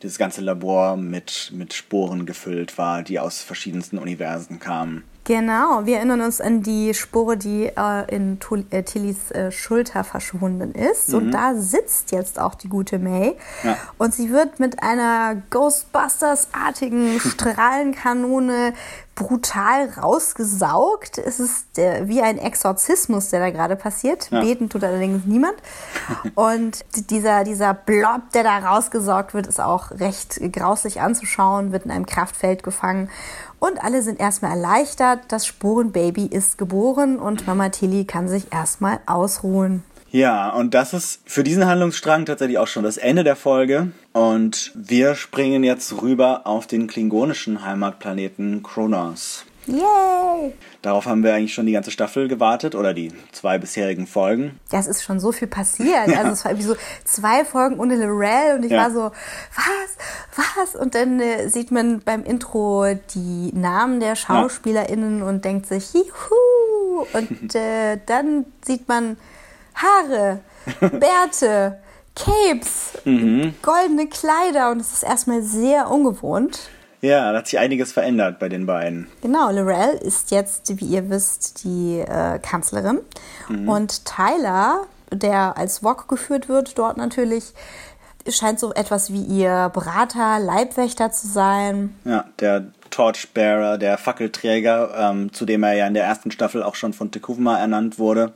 [0.00, 5.04] das ganze Labor mit, mit Sporen gefüllt war, die aus verschiedensten Universen kamen.
[5.28, 8.38] Genau, wir erinnern uns an die Spore, die äh, in
[8.70, 11.10] äh, Tillys äh, Schulter verschwunden ist.
[11.10, 11.14] Mhm.
[11.14, 13.36] Und da sitzt jetzt auch die gute May.
[13.62, 13.76] Ja.
[13.98, 18.72] Und sie wird mit einer Ghostbusters-artigen Strahlenkanone
[19.18, 21.18] brutal rausgesaugt.
[21.18, 24.30] Es ist der, wie ein Exorzismus, der da gerade passiert.
[24.30, 24.40] Ja.
[24.40, 25.56] Beten tut allerdings niemand.
[26.36, 31.90] Und dieser, dieser Blob, der da rausgesaugt wird, ist auch recht grauslich anzuschauen, wird in
[31.90, 33.10] einem Kraftfeld gefangen.
[33.58, 35.20] Und alle sind erstmal erleichtert.
[35.28, 39.82] Das Sporenbaby ist geboren und Mama Tilly kann sich erstmal ausruhen.
[40.10, 43.92] Ja, und das ist für diesen Handlungsstrang tatsächlich auch schon das Ende der Folge.
[44.18, 49.44] Und wir springen jetzt rüber auf den klingonischen Heimatplaneten Kronos.
[49.66, 50.54] Yay!
[50.82, 54.58] Darauf haben wir eigentlich schon die ganze Staffel gewartet oder die zwei bisherigen Folgen.
[54.72, 56.08] Ja, es ist schon so viel passiert.
[56.08, 56.18] Ja.
[56.18, 58.78] Also es war irgendwie so zwei Folgen ohne Lorel und ich ja.
[58.78, 59.12] war so,
[59.54, 60.74] was, was?
[60.74, 65.26] Und dann äh, sieht man beim Intro die Namen der SchauspielerInnen ja.
[65.26, 67.06] und denkt sich, juhu!
[67.12, 69.16] Und äh, dann sieht man
[69.76, 70.40] Haare,
[70.80, 71.78] Bärte,
[72.18, 73.54] Capes, mhm.
[73.62, 76.68] goldene Kleider und es ist erstmal sehr ungewohnt.
[77.00, 79.06] Ja, da hat sich einiges verändert bei den beiden.
[79.22, 83.00] Genau, Lorel ist jetzt, wie ihr wisst, die äh, Kanzlerin.
[83.48, 83.68] Mhm.
[83.68, 87.52] Und Tyler, der als Wok geführt wird, dort natürlich,
[88.28, 91.94] scheint so etwas wie ihr Berater, Leibwächter zu sein.
[92.04, 96.74] Ja, der Torchbearer, der Fackelträger, ähm, zu dem er ja in der ersten Staffel auch
[96.74, 98.32] schon von Tekuvma ernannt wurde.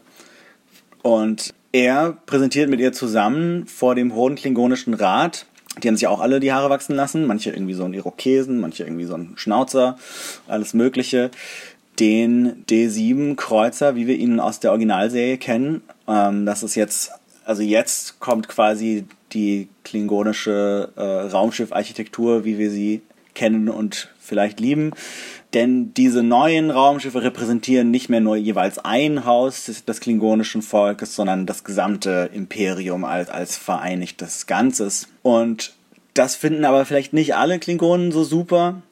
[1.03, 5.47] Und er präsentiert mit ihr zusammen vor dem Hohen Klingonischen Rat.
[5.83, 7.27] Die haben sich auch alle die Haare wachsen lassen.
[7.27, 9.97] Manche irgendwie so einen Irokesen, manche irgendwie so einen Schnauzer,
[10.47, 11.31] alles Mögliche.
[11.99, 15.83] Den D7-Kreuzer, wie wir ihn aus der Originalserie kennen.
[16.07, 17.13] Ähm, das ist jetzt,
[17.45, 23.01] also jetzt kommt quasi die klingonische äh, Raumschiffarchitektur, wie wir sie
[23.35, 24.93] kennen und vielleicht lieben.
[25.55, 31.15] Denn diese neuen Raumschiffe repräsentieren nicht mehr nur jeweils ein Haus des, des klingonischen Volkes,
[31.15, 35.09] sondern das gesamte Imperium als, als vereinigtes Ganzes.
[35.23, 35.75] Und
[36.15, 38.83] das finden aber vielleicht nicht alle Klingonen so super,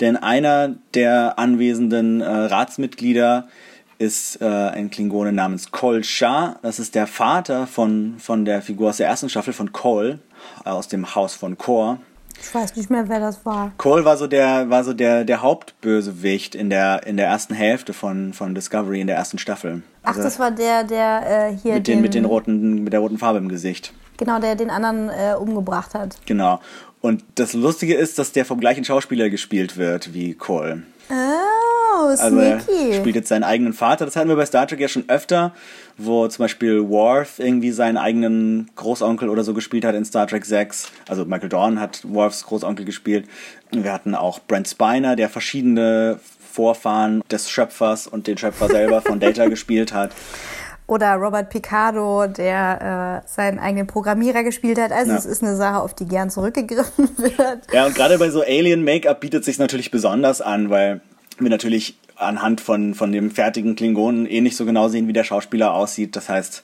[0.00, 3.48] denn einer der anwesenden äh, Ratsmitglieder
[3.98, 6.56] ist äh, ein Klingone namens Kol Shah.
[6.62, 10.18] Das ist der Vater von, von der Figur aus der ersten Staffel von Kol,
[10.64, 12.00] aus dem Haus von Kor.
[12.40, 13.72] Ich weiß nicht mehr, wer das war.
[13.78, 17.92] Cole war so der, war so der, der Hauptbösewicht in der, in der ersten Hälfte
[17.92, 19.82] von, von Discovery in der ersten Staffel.
[20.02, 22.92] Also Ach, das war der, der äh, hier mit den, den, mit den roten, mit
[22.92, 23.92] der roten Farbe im Gesicht.
[24.16, 26.18] Genau, der den anderen äh, umgebracht hat.
[26.26, 26.60] Genau.
[27.00, 30.82] Und das Lustige ist, dass der vom gleichen Schauspieler gespielt wird wie Cole.
[31.94, 34.04] Also er spielt jetzt seinen eigenen Vater.
[34.04, 35.52] Das hatten wir bei Star Trek ja schon öfter,
[35.96, 40.44] wo zum Beispiel Worf irgendwie seinen eigenen Großonkel oder so gespielt hat in Star Trek
[40.44, 40.90] 6.
[41.08, 43.26] Also Michael Dorn hat Worfs Großonkel gespielt.
[43.70, 46.18] Wir hatten auch Brent Spiner, der verschiedene
[46.52, 50.12] Vorfahren des Schöpfers und den Schöpfer selber von Data gespielt hat.
[50.86, 54.92] Oder Robert Picardo, der äh, seinen eigenen Programmierer gespielt hat.
[54.92, 55.16] Also ja.
[55.16, 57.72] es ist eine Sache, auf die gern zurückgegriffen wird.
[57.72, 61.00] Ja, und gerade bei so Alien-Make-up bietet sich natürlich besonders an, weil
[61.40, 65.24] wir natürlich anhand von, von dem fertigen Klingonen eh nicht so genau sehen, wie der
[65.24, 66.16] Schauspieler aussieht.
[66.16, 66.62] Das heißt,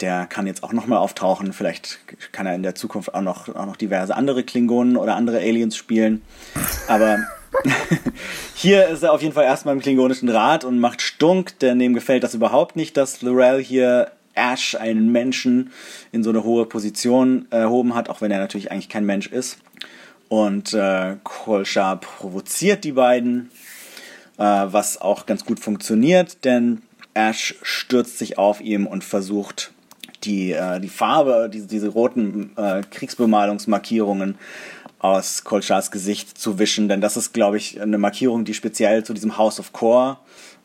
[0.00, 1.52] der kann jetzt auch nochmal auftauchen.
[1.52, 2.00] Vielleicht
[2.32, 5.76] kann er in der Zukunft auch noch, auch noch diverse andere Klingonen oder andere Aliens
[5.76, 6.22] spielen.
[6.88, 7.18] Aber
[8.54, 11.94] hier ist er auf jeden Fall erstmal im Klingonischen Rat und macht Stunk, denn dem
[11.94, 15.72] gefällt das überhaupt nicht, dass Lorel hier Ash, einen Menschen,
[16.10, 19.58] in so eine hohe Position erhoben hat, auch wenn er natürlich eigentlich kein Mensch ist.
[20.28, 23.61] Und äh, Kolschar provoziert die beiden, äh,
[24.36, 26.82] was auch ganz gut funktioniert, denn
[27.14, 29.72] Ash stürzt sich auf ihm und versucht,
[30.24, 34.36] die, äh, die Farbe, diese, diese roten äh, Kriegsbemalungsmarkierungen
[34.98, 39.14] aus Kolchars Gesicht zu wischen, denn das ist, glaube ich, eine Markierung, die speziell zu
[39.14, 40.18] diesem House of Core,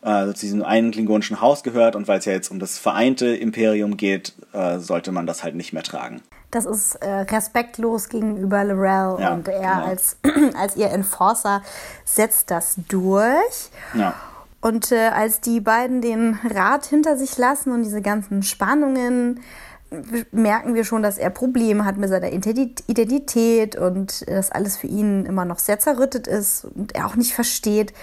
[0.03, 3.27] äh, zu diesem einen klingonischen Haus gehört und weil es ja jetzt um das vereinte
[3.27, 6.21] Imperium geht, äh, sollte man das halt nicht mehr tragen.
[6.51, 9.85] Das ist äh, respektlos gegenüber Lorel ja, und er genau.
[9.85, 10.17] als,
[10.57, 11.61] als ihr Enforcer
[12.05, 13.69] setzt das durch.
[13.93, 14.13] Ja.
[14.61, 19.41] Und äh, als die beiden den Rat hinter sich lassen und diese ganzen Spannungen
[20.31, 25.25] merken wir schon, dass er Probleme hat mit seiner Identität und das alles für ihn
[25.25, 27.93] immer noch sehr zerrüttet ist und er auch nicht versteht,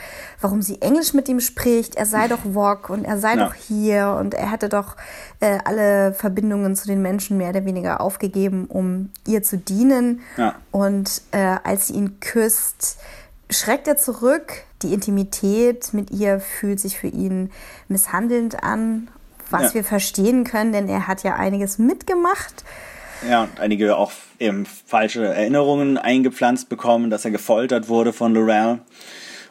[0.41, 1.97] warum sie Englisch mit ihm spricht.
[1.97, 3.45] Er sei doch Wok und er sei ja.
[3.45, 4.97] doch hier und er hätte doch
[5.41, 10.21] äh, alle Verbindungen zu den Menschen mehr oder weniger aufgegeben, um ihr zu dienen.
[10.39, 10.55] Ja.
[10.71, 12.99] Und äh, als sie ihn küsst,
[13.51, 14.65] schreckt er zurück.
[14.83, 17.51] Die Intimität mit ihr fühlt sich für ihn
[17.89, 19.09] misshandelnd an
[19.55, 19.75] was ja.
[19.75, 22.65] wir verstehen können, denn er hat ja einiges mitgemacht.
[23.29, 28.81] Ja, und einige auch eben falsche Erinnerungen eingepflanzt bekommen, dass er gefoltert wurde von Lorel.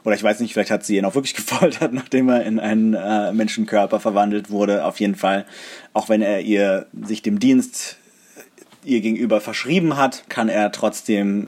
[0.04, 2.94] Oder ich weiß nicht, vielleicht hat sie ihn auch wirklich gefoltert, nachdem er in einen
[2.94, 4.86] äh, Menschenkörper verwandelt wurde.
[4.86, 5.46] Auf jeden Fall,
[5.94, 7.98] auch wenn er ihr sich dem Dienst
[8.84, 11.48] ihr gegenüber verschrieben hat, kann er trotzdem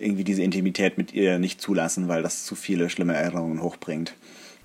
[0.00, 4.14] irgendwie diese Intimität mit ihr nicht zulassen, weil das zu viele schlimme Erinnerungen hochbringt.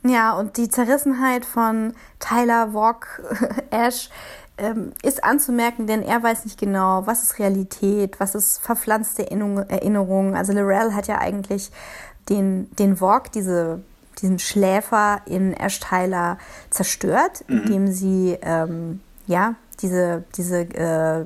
[0.03, 3.21] Ja, und die Zerrissenheit von Tyler Walk
[3.69, 4.09] Ash
[4.57, 10.35] ähm, ist anzumerken, denn er weiß nicht genau, was ist Realität, was ist verpflanzte Erinnerung.
[10.35, 11.71] Also Lorel hat ja eigentlich
[12.29, 13.81] den, den Walk, diese,
[14.21, 16.37] diesen Schläfer in Ash Tyler
[16.69, 17.57] zerstört, mhm.
[17.57, 21.25] indem sie ähm, ja diese, diese äh,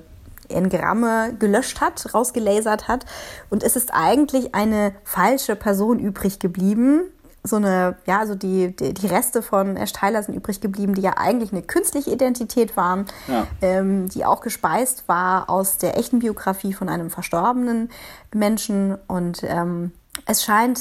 [0.49, 3.05] Engramme gelöscht hat, rausgelasert hat.
[3.49, 7.01] Und es ist eigentlich eine falsche Person übrig geblieben,
[7.45, 11.01] so eine, ja, also die, die, die, Reste von Ash Tyler sind übrig geblieben, die
[11.01, 13.47] ja eigentlich eine künstliche Identität waren, ja.
[13.61, 17.89] ähm, die auch gespeist war aus der echten Biografie von einem verstorbenen
[18.33, 18.97] Menschen.
[19.07, 19.91] Und ähm,
[20.25, 20.79] es scheint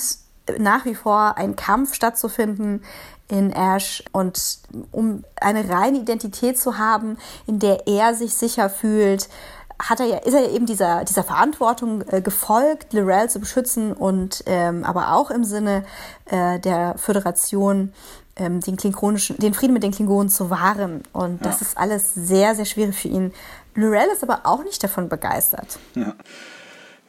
[0.58, 2.82] nach wie vor ein Kampf stattzufinden
[3.28, 4.58] in Ash und
[4.90, 9.28] um eine reine Identität zu haben, in der er sich sicher fühlt,
[9.78, 13.92] hat er ja, ist er ja eben dieser, dieser Verantwortung äh, gefolgt, Lorel zu beschützen
[13.92, 15.84] und ähm, aber auch im Sinne
[16.26, 17.92] äh, der Föderation
[18.36, 21.02] ähm, den, Klingonischen, den Frieden mit den Klingonen zu wahren.
[21.12, 21.66] Und das ja.
[21.66, 23.32] ist alles sehr, sehr schwierig für ihn.
[23.74, 25.78] Lorel ist aber auch nicht davon begeistert.
[25.94, 26.14] Ja.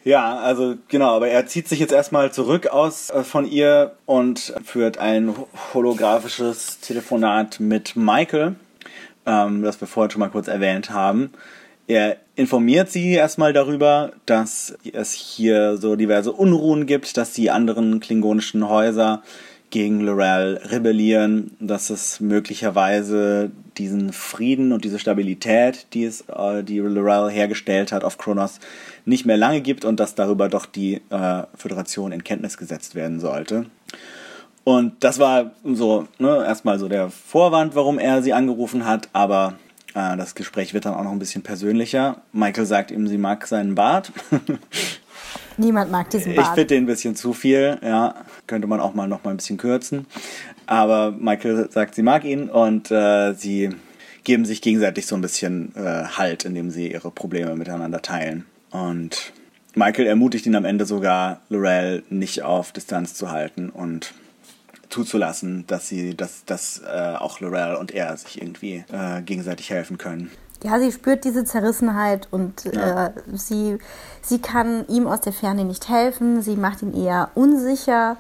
[0.03, 4.53] Ja, also genau, aber er zieht sich jetzt erstmal zurück aus äh, von ihr und
[4.63, 5.33] führt ein
[5.73, 8.55] holographisches Telefonat mit Michael,
[9.25, 11.33] ähm, das wir vorhin schon mal kurz erwähnt haben.
[11.87, 17.99] Er informiert sie erstmal darüber, dass es hier so diverse Unruhen gibt, dass die anderen
[17.99, 19.21] klingonischen Häuser
[19.69, 26.79] gegen Lorel rebellieren, dass es möglicherweise diesen Frieden und diese Stabilität, die es äh, die
[26.79, 28.59] Lorel hergestellt hat auf Kronos,
[29.05, 33.19] nicht mehr lange gibt und dass darüber doch die äh, Föderation in Kenntnis gesetzt werden
[33.19, 33.65] sollte.
[34.63, 39.55] Und das war so ne, erstmal so der Vorwand, warum er sie angerufen hat, aber
[39.95, 42.21] äh, das Gespräch wird dann auch noch ein bisschen persönlicher.
[42.33, 44.11] Michael sagt ihm, sie mag seinen Bart.
[45.57, 46.49] Niemand mag diesen Bart.
[46.49, 48.13] Ich finde den ein bisschen zu viel, ja.
[48.45, 50.05] Könnte man auch mal noch mal ein bisschen kürzen.
[50.67, 53.69] Aber Michael sagt, sie mag ihn und äh, sie
[54.23, 58.45] geben sich gegenseitig so ein bisschen äh, Halt, indem sie ihre Probleme miteinander teilen.
[58.71, 59.31] Und
[59.75, 64.13] Michael ermutigt ihn am Ende sogar, Lorel nicht auf Distanz zu halten und
[64.95, 69.97] zuzulassen, dass sie, dass, dass äh, auch Lorel und er sich irgendwie äh, gegenseitig helfen
[69.97, 70.31] können.
[70.63, 73.07] Ja, sie spürt diese Zerrissenheit und ja.
[73.07, 73.77] äh, sie,
[74.21, 76.41] sie kann ihm aus der Ferne nicht helfen.
[76.41, 78.17] Sie macht ihn eher unsicher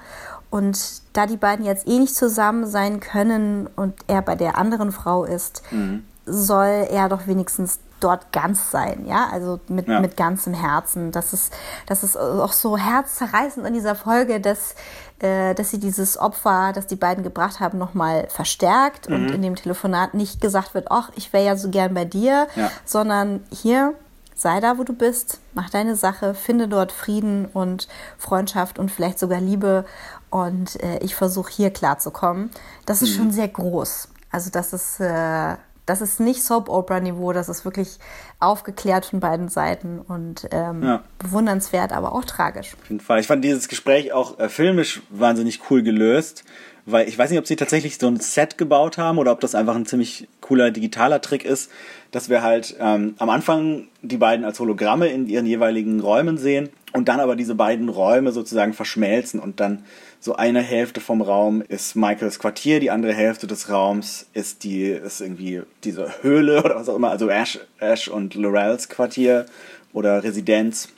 [0.49, 4.91] Und da die beiden jetzt eh nicht zusammen sein können und er bei der anderen
[4.91, 6.03] Frau ist, mhm.
[6.25, 9.99] soll er doch wenigstens dort ganz sein, ja, also mit, ja.
[9.99, 11.11] mit ganzem Herzen.
[11.11, 11.53] Das ist,
[11.87, 14.75] das ist auch so herzzerreißend in dieser Folge, dass,
[15.19, 19.15] äh, dass sie dieses Opfer, das die beiden gebracht haben, nochmal verstärkt mhm.
[19.15, 22.47] und in dem Telefonat nicht gesagt wird, ach, ich wäre ja so gern bei dir,
[22.55, 22.69] ja.
[22.83, 23.93] sondern hier,
[24.35, 29.19] sei da, wo du bist, mach deine Sache, finde dort Frieden und Freundschaft und vielleicht
[29.19, 29.85] sogar Liebe
[30.29, 32.51] und äh, ich versuche hier klarzukommen.
[32.85, 33.17] Das ist mhm.
[33.17, 34.09] schon sehr groß.
[34.31, 37.97] Also das ist äh, das ist nicht Soap-Opera-Niveau, das ist wirklich
[38.39, 41.03] aufgeklärt von beiden Seiten und ähm, ja.
[41.19, 42.75] bewundernswert, aber auch tragisch.
[42.81, 43.19] Auf jeden Fall.
[43.19, 46.43] Ich fand dieses Gespräch auch äh, filmisch wahnsinnig cool gelöst,
[46.85, 49.55] weil ich weiß nicht, ob sie tatsächlich so ein Set gebaut haben oder ob das
[49.55, 51.71] einfach ein ziemlich cooler digitaler Trick ist,
[52.11, 56.69] dass wir halt ähm, am Anfang die beiden als Hologramme in ihren jeweiligen Räumen sehen
[56.93, 59.83] und dann aber diese beiden Räume sozusagen verschmelzen und dann
[60.25, 64.85] so eine Hälfte vom Raum ist Michaels Quartier, die andere Hälfte des Raums ist die
[64.85, 69.45] ist irgendwie diese Höhle oder was auch immer, also Ash, Ash und Lorels Quartier
[69.93, 70.89] oder Residenz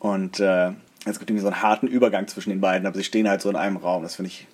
[0.00, 0.72] und äh,
[1.04, 3.48] es gibt irgendwie so einen harten Übergang zwischen den beiden, aber sie stehen halt so
[3.48, 4.02] in einem Raum.
[4.02, 4.48] Das finde ich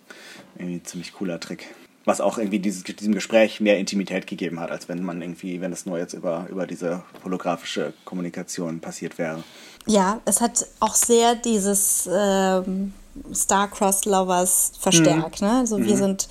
[0.57, 1.69] irgendwie ein ziemlich cooler Trick.
[2.05, 5.73] Was auch irgendwie dieses, diesem Gespräch mehr Intimität gegeben hat, als wenn man irgendwie, wenn
[5.73, 9.45] es nur jetzt über, über diese holographische Kommunikation passiert wäre.
[9.87, 12.93] Ja, es hat auch sehr dieses ähm,
[13.33, 15.41] Star-Crossed Lovers verstärkt.
[15.41, 15.47] Mhm.
[15.47, 15.59] Ne?
[15.59, 15.99] Also wir mhm.
[15.99, 16.29] sind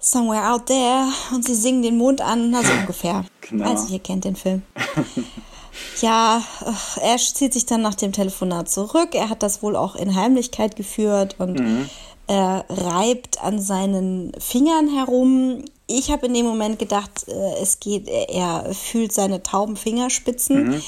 [0.00, 3.24] somewhere out there und sie singen den Mond an, also ungefähr.
[3.40, 3.70] Genau.
[3.70, 4.62] Also ihr kennt den Film.
[6.00, 6.42] ja,
[7.00, 9.14] Ash zieht sich dann nach dem Telefonat zurück.
[9.14, 11.88] Er hat das wohl auch in Heimlichkeit geführt und mhm.
[12.26, 15.64] er reibt an seinen Fingern herum.
[15.86, 20.68] Ich habe in dem Moment gedacht, äh, es geht, er fühlt seine tauben Fingerspitzen.
[20.68, 20.82] Mhm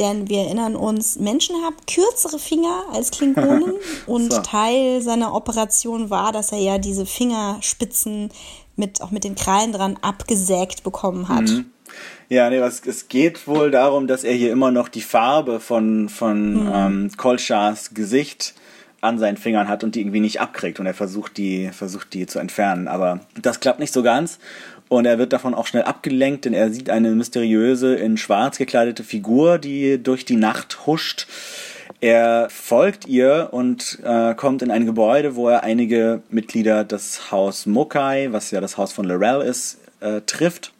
[0.00, 3.74] denn wir erinnern uns, Menschen haben kürzere Finger als Klingonen
[4.06, 4.40] und so.
[4.40, 8.30] Teil seiner Operation war, dass er ja diese Fingerspitzen
[8.76, 11.42] mit, auch mit den Krallen dran abgesägt bekommen hat.
[11.42, 11.66] Mhm.
[12.28, 16.08] Ja, nee, es, es geht wohl darum, dass er hier immer noch die Farbe von,
[16.08, 16.72] von mhm.
[16.72, 18.54] ähm, Kolchars Gesicht
[19.00, 22.26] an seinen Fingern hat und die irgendwie nicht abkriegt und er versucht die, versucht die
[22.26, 22.86] zu entfernen.
[22.86, 24.38] Aber das klappt nicht so ganz
[24.90, 29.04] und er wird davon auch schnell abgelenkt, denn er sieht eine mysteriöse, in schwarz gekleidete
[29.04, 31.28] Figur, die durch die Nacht huscht.
[32.00, 37.66] Er folgt ihr und äh, kommt in ein Gebäude, wo er einige Mitglieder des Haus
[37.66, 40.72] Mokai, was ja das Haus von Lorel ist, äh, trifft,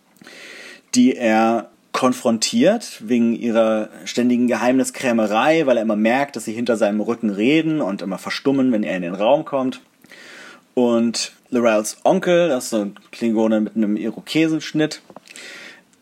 [0.97, 7.01] die er konfrontiert wegen ihrer ständigen Geheimniskrämerei, weil er immer merkt, dass sie hinter seinem
[7.01, 9.81] Rücken reden und immer verstummen, wenn er in den Raum kommt.
[10.75, 15.03] Und Lorels Onkel, das ist so ein Klingone mit einem Irokesenschnitt,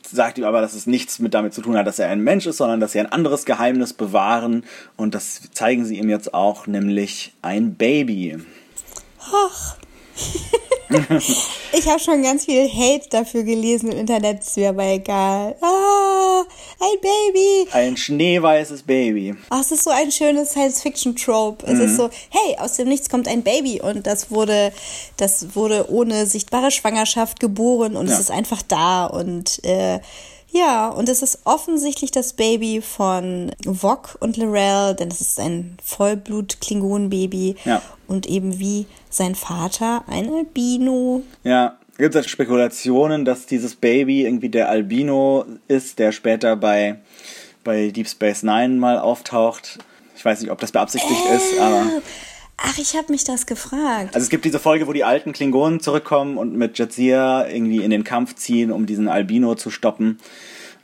[0.02, 2.46] sagt ihm aber, dass es nichts mit damit zu tun hat, dass er ein Mensch
[2.46, 4.64] ist, sondern dass sie ein anderes Geheimnis bewahren.
[4.96, 8.38] Und das zeigen sie ihm jetzt auch, nämlich ein Baby.
[9.20, 9.76] Ach.
[11.72, 15.54] ich habe schon ganz viel Hate dafür gelesen im Internet, ist mir aber egal.
[15.60, 16.44] Ah,
[16.80, 17.68] ein Baby.
[17.72, 19.34] Ein schneeweißes Baby.
[19.50, 21.66] Ach, es ist so ein schönes Science-Fiction-Trope.
[21.66, 21.80] Es mhm.
[21.82, 24.72] ist so, hey, aus dem Nichts kommt ein Baby und das wurde,
[25.16, 28.14] das wurde ohne sichtbare Schwangerschaft geboren und ja.
[28.14, 30.00] es ist einfach da und äh,
[30.50, 35.76] ja, und es ist offensichtlich das Baby von Vok und Lorel, denn es ist ein
[35.84, 37.56] Vollblut-Klingon-Baby.
[37.66, 37.82] Ja.
[38.06, 38.86] Und eben wie
[39.18, 41.22] sein Vater ein Albino.
[41.44, 47.00] Ja, gibt es Spekulationen, dass dieses Baby irgendwie der Albino ist, der später bei,
[47.64, 49.78] bei Deep Space Nine mal auftaucht.
[50.16, 51.86] Ich weiß nicht, ob das beabsichtigt äh, ist, aber.
[52.56, 54.14] Ach, ich habe mich das gefragt.
[54.14, 57.90] Also es gibt diese Folge, wo die alten Klingonen zurückkommen und mit Jadzia irgendwie in
[57.90, 60.18] den Kampf ziehen, um diesen Albino zu stoppen.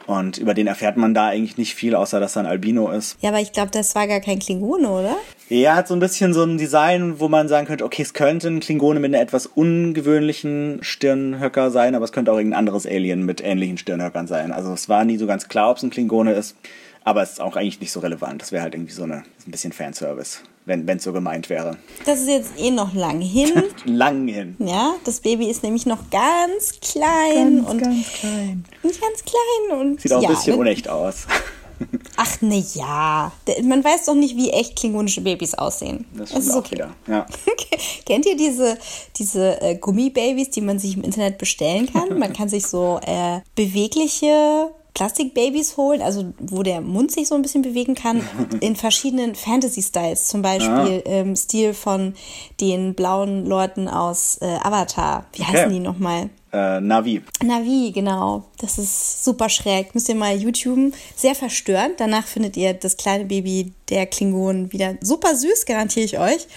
[0.07, 3.17] Und über den erfährt man da eigentlich nicht viel, außer dass er ein Albino ist.
[3.21, 5.17] Ja, aber ich glaube, das war gar kein Klingone, oder?
[5.49, 8.49] Er hat so ein bisschen so ein Design, wo man sagen könnte, okay, es könnte
[8.49, 13.25] ein Klingone mit einer etwas ungewöhnlichen Stirnhöcker sein, aber es könnte auch irgendein anderes Alien
[13.25, 14.53] mit ähnlichen Stirnhöckern sein.
[14.53, 16.57] Also es war nie so ganz klar, ob es ein Klingone ist.
[17.05, 18.41] Aber es ist auch eigentlich nicht so relevant.
[18.41, 21.77] Das wäre halt irgendwie so eine, ein bisschen Fanservice, wenn es so gemeint wäre.
[22.07, 23.51] Das ist jetzt eh noch lang hin.
[23.85, 24.57] lang hin.
[24.59, 27.57] Ja, das Baby ist nämlich noch ganz klein.
[27.57, 28.65] Ganz, und ganz klein.
[28.83, 29.79] Ganz klein.
[29.79, 30.61] Und, Sieht auch ja, ein bisschen ne?
[30.61, 31.27] unecht aus.
[32.17, 33.33] Ach ne ja,
[33.65, 36.07] man weiß doch nicht, wie echt klingonische Babys aussehen.
[36.17, 36.77] Das, das ist okay.
[36.77, 36.91] Wieder.
[37.07, 37.27] Ja.
[38.07, 38.79] Kennt ihr diese,
[39.17, 42.19] diese äh, Gummibabys, die man sich im Internet bestellen kann?
[42.19, 47.43] Man kann sich so äh, bewegliche Plastikbabys holen, also wo der Mund sich so ein
[47.43, 48.27] bisschen bewegen kann,
[48.61, 50.29] in verschiedenen Fantasy-Styles.
[50.29, 51.13] Zum Beispiel ja.
[51.13, 52.15] ähm, Stil von
[52.61, 55.27] den blauen Leuten aus äh, Avatar.
[55.33, 55.53] Wie okay.
[55.53, 56.31] heißen die nochmal?
[56.53, 57.21] Äh, Navi.
[57.43, 58.45] Navi, genau.
[58.59, 59.93] Das ist super schräg.
[59.95, 60.95] Müsst ihr mal YouTuben.
[61.17, 61.99] Sehr verstörend.
[61.99, 66.47] Danach findet ihr das kleine Baby der Klingonen wieder super süß, garantiere ich euch.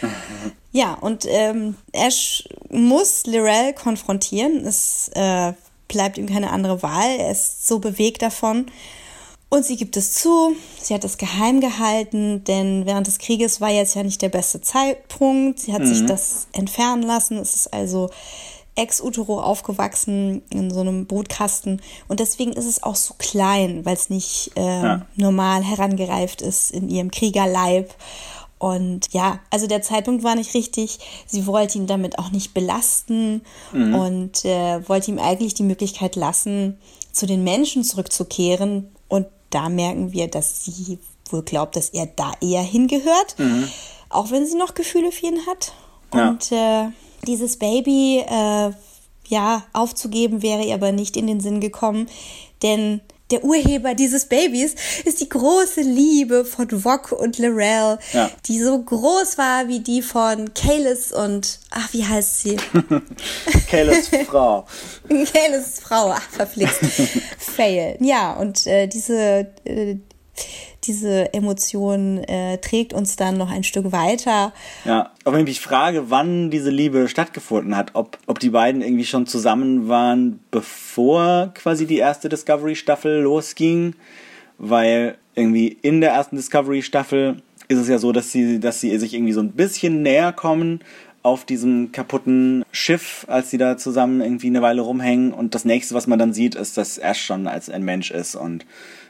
[0.74, 4.64] Ja, und ähm, Ash muss Lirel konfrontieren.
[4.64, 5.54] Es äh,
[5.88, 7.18] bleibt ihm keine andere Wahl.
[7.20, 8.66] Er ist so bewegt davon.
[9.50, 10.56] Und sie gibt es zu.
[10.82, 14.60] Sie hat es geheim gehalten, denn während des Krieges war jetzt ja nicht der beste
[14.60, 15.60] Zeitpunkt.
[15.60, 15.88] Sie hat mhm.
[15.88, 17.38] sich das entfernen lassen.
[17.38, 18.10] Es ist also
[18.76, 21.82] ex utero aufgewachsen in so einem Brutkasten.
[22.08, 25.06] Und deswegen ist es auch so klein, weil es nicht äh, ja.
[25.16, 27.94] normal herangereift ist in ihrem Kriegerleib.
[28.60, 31.00] Und ja, also der Zeitpunkt war nicht richtig.
[31.28, 33.42] Sie wollte ihn damit auch nicht belasten
[33.72, 33.96] mhm.
[33.96, 36.78] und äh, wollte ihm eigentlich die Möglichkeit lassen,
[37.12, 38.90] zu den Menschen zurückzukehren.
[39.08, 40.98] Und da merken wir, dass sie
[41.30, 43.68] wohl glaubt, dass er da eher hingehört, mhm.
[44.10, 45.74] auch wenn sie noch Gefühle für ihn hat.
[46.14, 46.30] Ja.
[46.30, 46.90] Und äh,
[47.28, 48.72] dieses Baby, äh,
[49.28, 52.08] ja, aufzugeben wäre ihr aber nicht in den Sinn gekommen,
[52.64, 53.02] denn
[53.32, 58.32] der Urheber dieses Babys ist die große Liebe von Vok und Lorel, ja.
[58.46, 62.58] die so groß war wie die von Kalis und, ach, wie heißt sie?
[63.70, 64.66] Kalis Frau.
[65.10, 66.80] Kalis Frau, ach, verflixt.
[67.38, 67.98] Fail.
[68.00, 69.98] Ja, und äh, diese, äh,
[70.88, 74.54] diese Emotion äh, trägt uns dann noch ein Stück weiter.
[74.86, 78.82] Ja, aber wenn ich mich frage, wann diese Liebe stattgefunden hat, ob, ob die beiden
[78.82, 83.94] irgendwie schon zusammen waren, bevor quasi die erste Discovery-Staffel losging,
[84.58, 89.14] weil irgendwie in der ersten Discovery-Staffel ist es ja so, dass sie, dass sie sich
[89.14, 90.80] irgendwie so ein bisschen näher kommen
[91.28, 95.34] auf diesem kaputten Schiff, als sie da zusammen irgendwie eine Weile rumhängen.
[95.34, 98.36] Und das nächste, was man dann sieht, ist, dass Ash schon als ein Mensch ist
[98.36, 98.66] und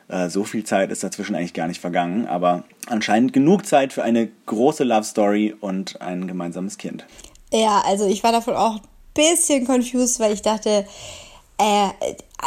[0.10, 4.03] äh, so viel Zeit ist dazwischen eigentlich gar nicht vergangen, aber anscheinend genug Zeit für
[4.03, 7.05] eine große Love Story und ein gemeinsames Kind.
[7.51, 8.82] Ja, also ich war davon auch ein
[9.14, 10.86] bisschen confused, weil ich dachte,
[11.60, 11.89] äh,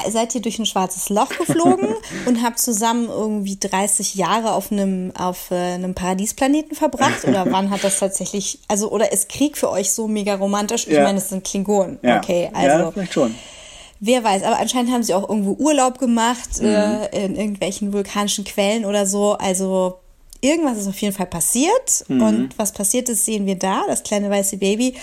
[0.08, 1.88] seid ihr durch ein schwarzes Loch geflogen
[2.26, 7.24] und habt zusammen irgendwie 30 Jahre auf einem, auf äh, einem Paradiesplaneten verbracht?
[7.24, 10.86] Oder wann hat das tatsächlich, also, oder ist Krieg für euch so mega romantisch?
[10.86, 11.02] Ich ja.
[11.02, 11.98] meine, es sind Klingonen.
[12.02, 12.18] Ja.
[12.18, 12.84] Okay, also.
[12.84, 13.34] Ja, vielleicht schon.
[14.00, 16.68] Wer weiß, aber anscheinend haben sie auch irgendwo Urlaub gemacht, mhm.
[16.68, 19.34] äh, in irgendwelchen vulkanischen Quellen oder so.
[19.34, 19.98] Also
[20.40, 22.04] irgendwas ist auf jeden Fall passiert.
[22.08, 22.22] Mhm.
[22.22, 24.94] Und was passiert ist, sehen wir da, das kleine weiße Baby.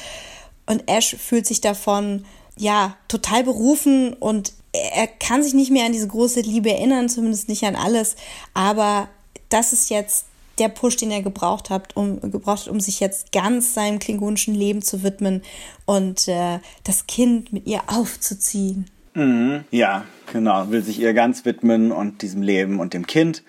[0.66, 2.26] Und Ash fühlt sich davon,
[2.58, 7.50] ja, total berufen und er kann sich nicht mehr an diese große Liebe erinnern, zumindest
[7.50, 8.16] nicht an alles.
[8.54, 9.08] Aber
[9.50, 10.26] das ist jetzt
[10.60, 14.56] der Push, den er gebraucht hat, um, gebraucht hat, um sich jetzt ganz seinem klingonischen
[14.56, 15.42] Leben zu widmen
[15.86, 18.86] und äh, das Kind mit ihr aufzuziehen.
[19.14, 23.44] Mhm, ja, genau, will sich ihr ganz widmen und diesem Leben und dem Kind.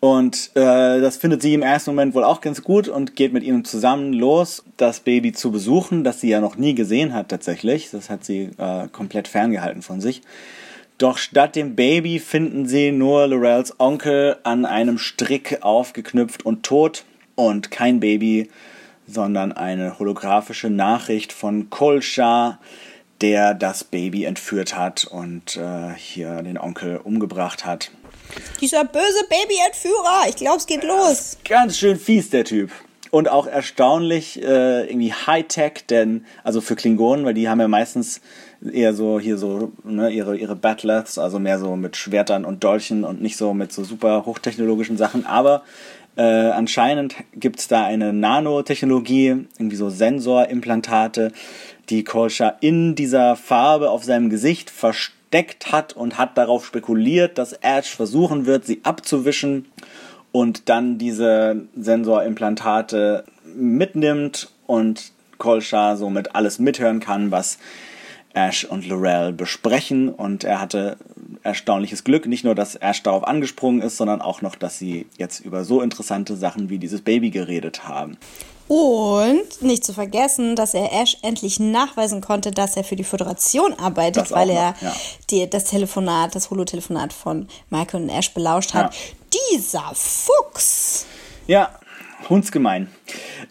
[0.00, 3.44] Und äh, das findet sie im ersten Moment wohl auch ganz gut und geht mit
[3.44, 7.90] ihm zusammen los, das Baby zu besuchen, das sie ja noch nie gesehen hat tatsächlich.
[7.92, 10.22] Das hat sie äh, komplett ferngehalten von sich.
[11.02, 17.04] Doch statt dem Baby finden sie nur Lorels Onkel an einem Strick aufgeknüpft und tot.
[17.34, 18.52] Und kein Baby,
[19.08, 22.60] sondern eine holographische Nachricht von Kolsha,
[23.20, 27.90] der das Baby entführt hat und äh, hier den Onkel umgebracht hat.
[28.60, 31.36] Dieser böse Babyentführer, ich glaube, es geht los.
[31.44, 32.70] Ganz schön fies, der Typ.
[33.12, 38.22] Und auch erstaunlich äh, irgendwie Hightech, denn, also für Klingonen, weil die haben ja meistens
[38.72, 43.04] eher so hier so ne, ihre, ihre Battlers, also mehr so mit Schwertern und Dolchen
[43.04, 45.26] und nicht so mit so super hochtechnologischen Sachen.
[45.26, 45.62] Aber
[46.16, 51.32] äh, anscheinend gibt es da eine Nanotechnologie, irgendwie so Sensorimplantate,
[51.90, 57.52] die Kolscha in dieser Farbe auf seinem Gesicht versteckt hat und hat darauf spekuliert, dass
[57.52, 59.66] Ash versuchen wird, sie abzuwischen
[60.32, 63.24] und dann diese Sensorimplantate
[63.54, 67.58] mitnimmt und Kolscha somit alles mithören kann, was
[68.34, 70.96] Ash und Lorel besprechen und er hatte
[71.42, 75.40] erstaunliches Glück, nicht nur, dass Ash darauf angesprungen ist, sondern auch noch, dass sie jetzt
[75.40, 78.16] über so interessante Sachen wie dieses Baby geredet haben.
[78.68, 83.74] Und nicht zu vergessen, dass er Ash endlich nachweisen konnte, dass er für die Föderation
[83.74, 84.96] arbeitet, weil noch, er ja.
[85.30, 88.94] die, das Telefonat, das Holotelefonat von Michael und Ash belauscht hat.
[88.94, 89.00] Ja.
[89.32, 91.06] Dieser Fuchs!
[91.46, 91.78] Ja,
[92.28, 92.88] hundsgemein.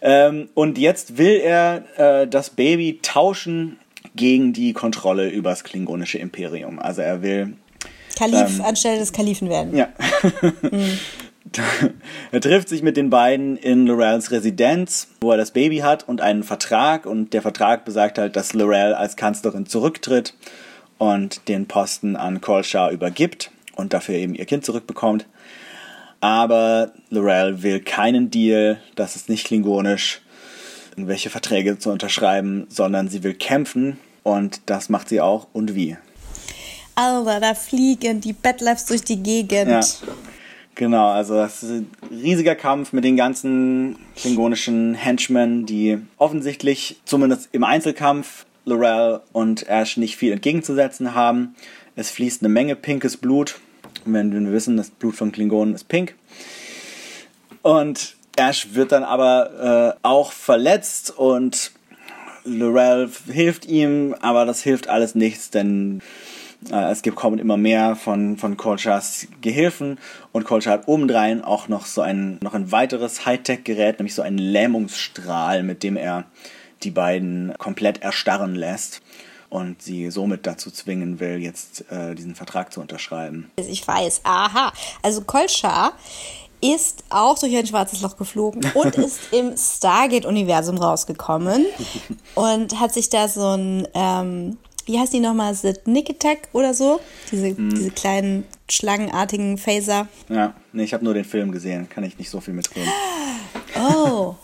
[0.00, 3.78] Ähm, und jetzt will er äh, das Baby tauschen
[4.14, 6.78] gegen die Kontrolle über das klingonische Imperium.
[6.78, 7.54] Also er will.
[8.16, 9.74] Kalif ähm, anstelle des Kalifen werden.
[9.76, 9.88] Ja.
[10.62, 10.98] mhm.
[12.30, 16.20] er trifft sich mit den beiden in Lorels Residenz, wo er das Baby hat und
[16.20, 17.06] einen Vertrag.
[17.06, 20.34] Und der Vertrag besagt halt, dass Lorel als Kanzlerin zurücktritt
[20.98, 25.26] und den Posten an Kolsha übergibt und dafür eben ihr Kind zurückbekommt.
[26.22, 30.22] Aber Lorel will keinen Deal, das ist nicht klingonisch
[30.92, 35.96] irgendwelche Verträge zu unterschreiben, sondern sie will kämpfen und das macht sie auch und wie.
[36.94, 39.68] Alter, da fliegen die Battlefs durch die Gegend.
[39.68, 39.80] Ja.
[40.76, 47.48] Genau, also das ist ein riesiger Kampf mit den ganzen klingonischen Henchmen, die offensichtlich, zumindest
[47.52, 51.56] im Einzelkampf, Laurel und Ash nicht viel entgegenzusetzen haben.
[51.96, 53.56] Es fließt eine Menge pinkes Blut.
[54.04, 56.14] Wenn wir wissen, das Blut von Klingonen ist pink.
[57.62, 61.72] Und Ash wird dann aber äh, auch verletzt und
[62.44, 66.00] Laurel hilft ihm, aber das hilft alles nichts, denn
[66.70, 69.98] äh, es gibt kommen immer mehr von, von Kolchas Gehilfen
[70.32, 74.38] und Kolcha hat obendrein auch noch so ein, noch ein weiteres Hightech-Gerät, nämlich so einen
[74.38, 76.24] Lähmungsstrahl, mit dem er
[76.82, 79.02] die beiden komplett erstarren lässt
[79.52, 83.50] und sie somit dazu zwingen will, jetzt äh, diesen Vertrag zu unterschreiben.
[83.56, 84.72] Ich weiß, aha.
[85.02, 85.92] Also Kolcha
[86.62, 91.66] ist auch durch ein schwarzes Loch geflogen und ist im Stargate-Universum rausgekommen
[92.34, 97.00] und hat sich da so ein, ähm, wie heißt die nochmal, Nikitek oder so?
[97.30, 97.74] Diese, hm.
[97.74, 100.08] diese kleinen schlangenartigen Phaser.
[100.30, 102.90] Ja, nee, ich habe nur den Film gesehen, kann ich nicht so viel mitreden.
[103.76, 104.34] Oh.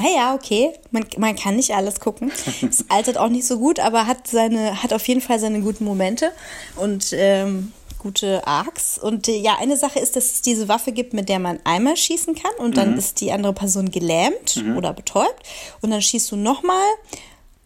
[0.00, 0.72] Ah ja, okay.
[0.90, 2.32] Man, man kann nicht alles gucken.
[2.62, 5.84] Es altert auch nicht so gut, aber hat seine, hat auf jeden Fall seine guten
[5.84, 6.32] Momente.
[6.76, 8.98] Und ähm, gute Arcs.
[8.98, 11.96] Und äh, ja, eine Sache ist, dass es diese Waffe gibt, mit der man einmal
[11.96, 12.98] schießen kann und dann mhm.
[12.98, 14.76] ist die andere Person gelähmt mhm.
[14.76, 15.42] oder betäubt.
[15.82, 16.86] Und dann schießt du nochmal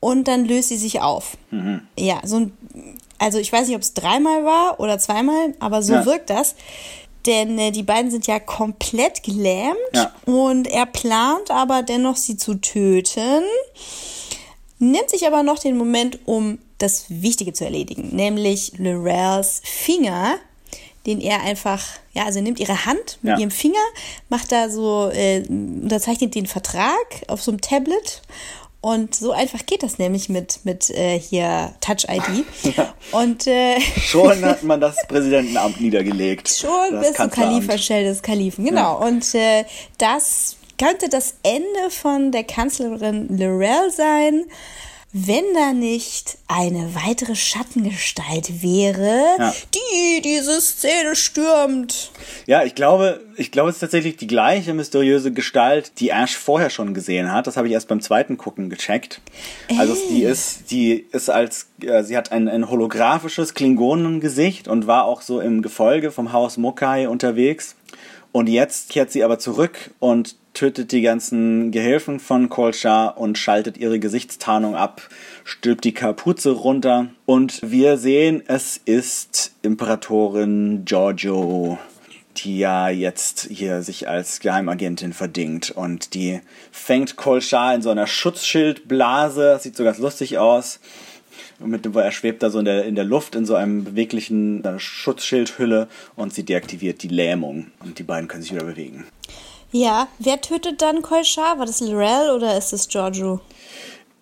[0.00, 1.36] und dann löst sie sich auf.
[1.50, 1.82] Mhm.
[1.96, 2.52] Ja, so ein,
[3.18, 6.04] also ich weiß nicht, ob es dreimal war oder zweimal, aber so ja.
[6.04, 6.56] wirkt das.
[7.26, 10.12] Denn äh, die beiden sind ja komplett gelähmt ja.
[10.26, 13.44] und er plant aber dennoch, sie zu töten
[14.78, 20.36] nimmt sich aber noch den Moment, um das Wichtige zu erledigen, nämlich Lorels Finger,
[21.06, 23.38] den er einfach, ja, also nimmt ihre Hand mit ja.
[23.38, 23.84] ihrem Finger,
[24.28, 28.22] macht da so, äh, unterzeichnet den Vertrag auf so einem Tablet
[28.84, 32.44] und so einfach geht das nämlich mit, mit äh, hier Touch-ID.
[32.76, 32.92] Ja.
[33.12, 36.48] Und äh, schon hat man das Präsidentenamt niedergelegt.
[36.60, 39.00] Schon bis zum Khalifa-Stelle des Kalifen, genau.
[39.00, 39.06] Ja.
[39.06, 39.64] Und äh,
[39.96, 44.44] das könnte das Ende von der Kanzlerin Lorel sein
[45.16, 49.54] wenn da nicht eine weitere Schattengestalt wäre, ja.
[49.72, 52.10] die diese Szene stürmt.
[52.46, 56.68] Ja, ich glaube, ich glaube, es ist tatsächlich die gleiche mysteriöse Gestalt, die Ash vorher
[56.68, 57.46] schon gesehen hat.
[57.46, 59.20] Das habe ich erst beim zweiten Gucken gecheckt.
[59.68, 59.78] Ey.
[59.78, 65.04] Also die ist, die ist als, äh, sie hat ein, ein holographisches Klingonengesicht und war
[65.04, 67.76] auch so im Gefolge vom Haus Mokai unterwegs.
[68.32, 73.76] Und jetzt kehrt sie aber zurück und tötet die ganzen Gehilfen von Kolsha und schaltet
[73.76, 75.02] ihre Gesichtstarnung ab,
[75.42, 81.78] stülpt die Kapuze runter und wir sehen, es ist Imperatorin Giorgio,
[82.36, 86.40] die ja jetzt hier sich als Geheimagentin verdingt und die
[86.70, 90.80] fängt Kolsha in so einer Schutzschildblase, sieht so ganz lustig aus.
[91.58, 95.88] Mit, er schwebt da so in der, in der Luft in so einem beweglichen Schutzschildhülle
[96.16, 99.04] und sie deaktiviert die Lähmung und die beiden können sich wieder bewegen.
[99.76, 101.58] Ja, wer tötet dann Kolchar?
[101.58, 103.40] War das Lorel oder ist es Giorgio?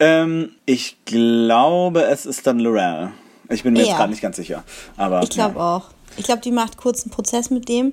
[0.01, 3.11] Ähm, ich glaube, es ist dann Lorel.
[3.51, 3.87] Ich bin mir ja.
[3.89, 4.65] jetzt gerade nicht ganz sicher.
[4.97, 5.77] Aber, ich glaube ja.
[5.77, 5.91] auch.
[6.17, 7.93] Ich glaube, die macht kurz einen Prozess mit dem.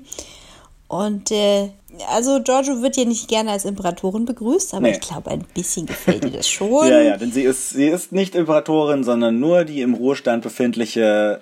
[0.88, 1.72] Und äh,
[2.08, 4.92] also Giorgio wird ja nicht gerne als Imperatorin begrüßt, aber nee.
[4.92, 6.88] ich glaube, ein bisschen gefällt ihr das schon.
[6.88, 11.40] ja, ja, denn sie ist, sie ist nicht Imperatorin, sondern nur die im Ruhestand befindliche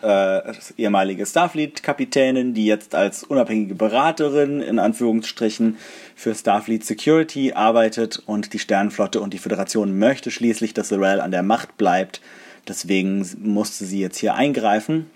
[0.77, 5.77] äh, ehemalige Starfleet-Kapitänin, die jetzt als unabhängige Beraterin in Anführungsstrichen
[6.15, 11.31] für Starfleet Security arbeitet und die Sternenflotte und die Föderation möchte schließlich, dass Sorel an
[11.31, 12.21] der Macht bleibt.
[12.67, 15.09] Deswegen musste sie jetzt hier eingreifen.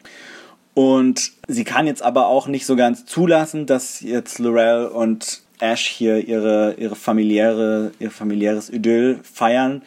[0.74, 5.86] Und sie kann jetzt aber auch nicht so ganz zulassen, dass jetzt Laurel und Ash
[5.86, 9.82] hier ihre, ihre familiäre, ihr familiäres Idyll feiern,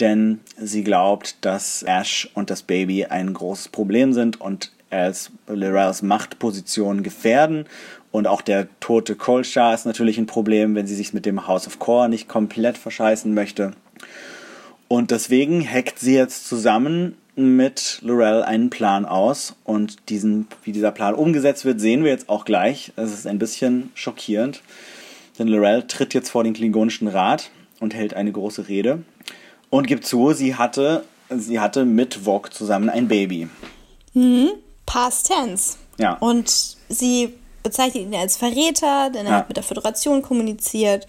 [0.00, 6.02] denn sie glaubt, dass Ash und das Baby ein großes Problem sind und als Laurels
[6.02, 7.66] Machtposition gefährden.
[8.10, 11.68] Und auch der tote Kolchar ist natürlich ein Problem, wenn sie sich mit dem House
[11.68, 13.72] of Core nicht komplett verscheißen möchte.
[14.88, 20.90] Und deswegen hackt sie jetzt zusammen mit Laurel einen Plan aus und diesen, wie dieser
[20.90, 22.92] Plan umgesetzt wird, sehen wir jetzt auch gleich.
[22.96, 24.62] Es ist ein bisschen schockierend,
[25.38, 29.02] denn Laurel tritt jetzt vor den Klingonischen Rat und hält eine große Rede
[29.70, 33.48] und gibt zu, sie hatte, sie hatte mit Vogue zusammen ein Baby.
[34.12, 34.50] Mhm.
[34.86, 35.76] Past tense.
[35.98, 36.14] Ja.
[36.14, 39.38] Und sie bezeichnet ihn als Verräter, denn er ja.
[39.38, 41.06] hat mit der Föderation kommuniziert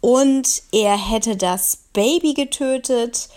[0.00, 3.28] und er hätte das Baby getötet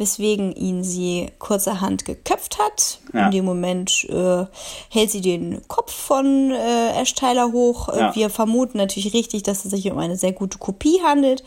[0.00, 2.98] weswegen ihn sie kurzerhand geköpft hat.
[3.12, 3.26] Ja.
[3.26, 4.46] In dem Moment äh,
[4.88, 7.90] hält sie den Kopf von äh, Ash Tyler hoch.
[7.90, 8.16] Äh, ja.
[8.16, 11.44] Wir vermuten natürlich richtig, dass es sich um eine sehr gute Kopie handelt.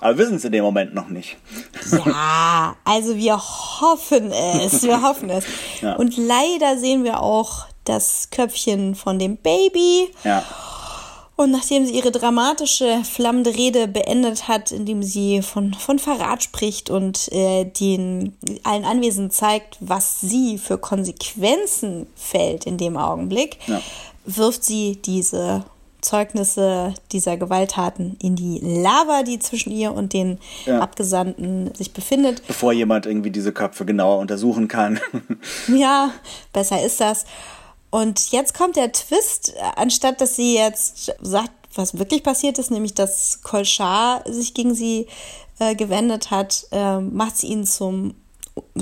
[0.00, 1.36] Aber wissen sie in dem Moment noch nicht.
[2.04, 4.82] Ja, also wir hoffen es.
[4.82, 5.44] Wir hoffen es.
[5.80, 5.94] Ja.
[5.94, 10.10] Und leider sehen wir auch das Köpfchen von dem Baby.
[10.24, 10.44] Ja.
[11.36, 16.90] Und nachdem sie ihre dramatische, flammende Rede beendet hat, indem sie von, von Verrat spricht
[16.90, 23.80] und äh, den allen Anwesenden zeigt, was sie für Konsequenzen fällt in dem Augenblick, ja.
[24.26, 25.64] wirft sie diese
[26.04, 30.78] Zeugnisse dieser Gewalttaten in die Lava, die zwischen ihr und den ja.
[30.80, 32.46] Abgesandten sich befindet.
[32.46, 35.00] Bevor jemand irgendwie diese Köpfe genauer untersuchen kann.
[35.74, 36.10] ja,
[36.52, 37.24] besser ist das.
[37.94, 42.94] Und jetzt kommt der Twist, anstatt dass sie jetzt sagt, was wirklich passiert ist, nämlich
[42.94, 45.06] dass Kolschar sich gegen sie
[45.60, 48.16] äh, gewendet hat, äh, macht sie ihn zum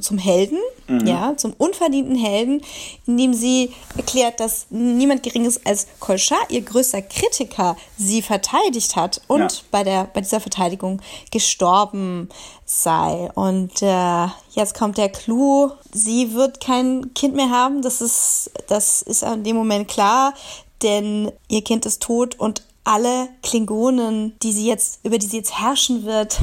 [0.01, 0.59] zum Helden,
[0.89, 1.07] mhm.
[1.07, 2.63] ja, zum unverdienten Helden,
[3.07, 9.41] indem sie erklärt, dass niemand geringes als Kolschar, ihr größter Kritiker, sie verteidigt hat und
[9.41, 9.49] ja.
[9.71, 11.01] bei, der, bei dieser Verteidigung
[11.31, 12.29] gestorben
[12.65, 13.31] sei.
[13.35, 19.03] Und äh, jetzt kommt der Clou, sie wird kein Kind mehr haben, das ist, das
[19.03, 20.35] ist in dem Moment klar,
[20.83, 25.61] denn ihr Kind ist tot und alle Klingonen, die sie jetzt, über die sie jetzt
[25.61, 26.41] herrschen wird,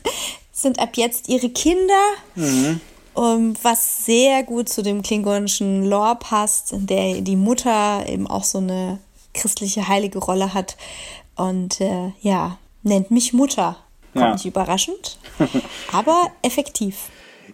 [0.62, 2.02] sind ab jetzt ihre Kinder.
[2.34, 2.80] Mhm.
[3.12, 8.44] Um, was sehr gut zu dem klingonischen Lore passt, in der die Mutter eben auch
[8.44, 9.00] so eine
[9.34, 10.76] christliche heilige Rolle hat.
[11.34, 13.76] Und äh, ja, nennt mich Mutter.
[14.12, 14.32] Kommt ja.
[14.32, 15.18] nicht überraschend,
[15.92, 17.10] aber effektiv.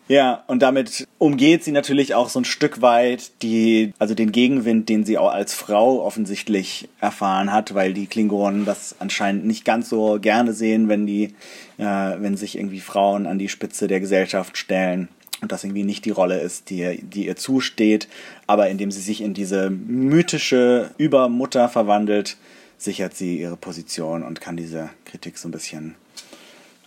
[0.09, 4.88] Ja, und damit umgeht sie natürlich auch so ein Stück weit die, also den Gegenwind,
[4.88, 9.88] den sie auch als Frau offensichtlich erfahren hat, weil die Klingonen das anscheinend nicht ganz
[9.88, 11.34] so gerne sehen, wenn die,
[11.78, 15.09] äh, wenn sich irgendwie Frauen an die Spitze der Gesellschaft stellen
[15.42, 18.07] und das irgendwie nicht die Rolle ist, die, die ihr zusteht,
[18.46, 22.36] aber indem sie sich in diese mythische Übermutter verwandelt,
[22.78, 25.96] sichert sie ihre Position und kann diese Kritik so ein bisschen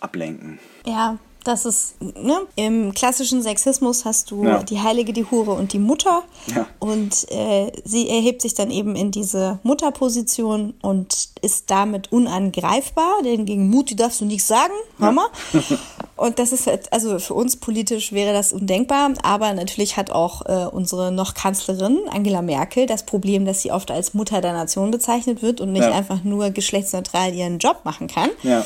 [0.00, 0.58] ablenken.
[0.86, 2.40] Ja, das ist, ne?
[2.56, 4.62] Im klassischen Sexismus hast du ja.
[4.62, 6.22] die Heilige, die Hure und die Mutter.
[6.54, 6.66] Ja.
[6.78, 13.22] Und äh, sie erhebt sich dann eben in diese Mutterposition und ist damit unangreifbar.
[13.24, 15.28] Denn gegen Mutti darfst du nichts sagen, Mama.
[15.52, 15.60] Ja.
[16.16, 19.12] und das ist, halt, also für uns politisch wäre das undenkbar.
[19.22, 23.90] Aber natürlich hat auch äh, unsere noch Kanzlerin Angela Merkel das Problem, dass sie oft
[23.90, 28.30] als Mutter der Nation bezeichnet wird und nicht einfach nur geschlechtsneutral ihren Job machen kann.
[28.42, 28.64] Ja.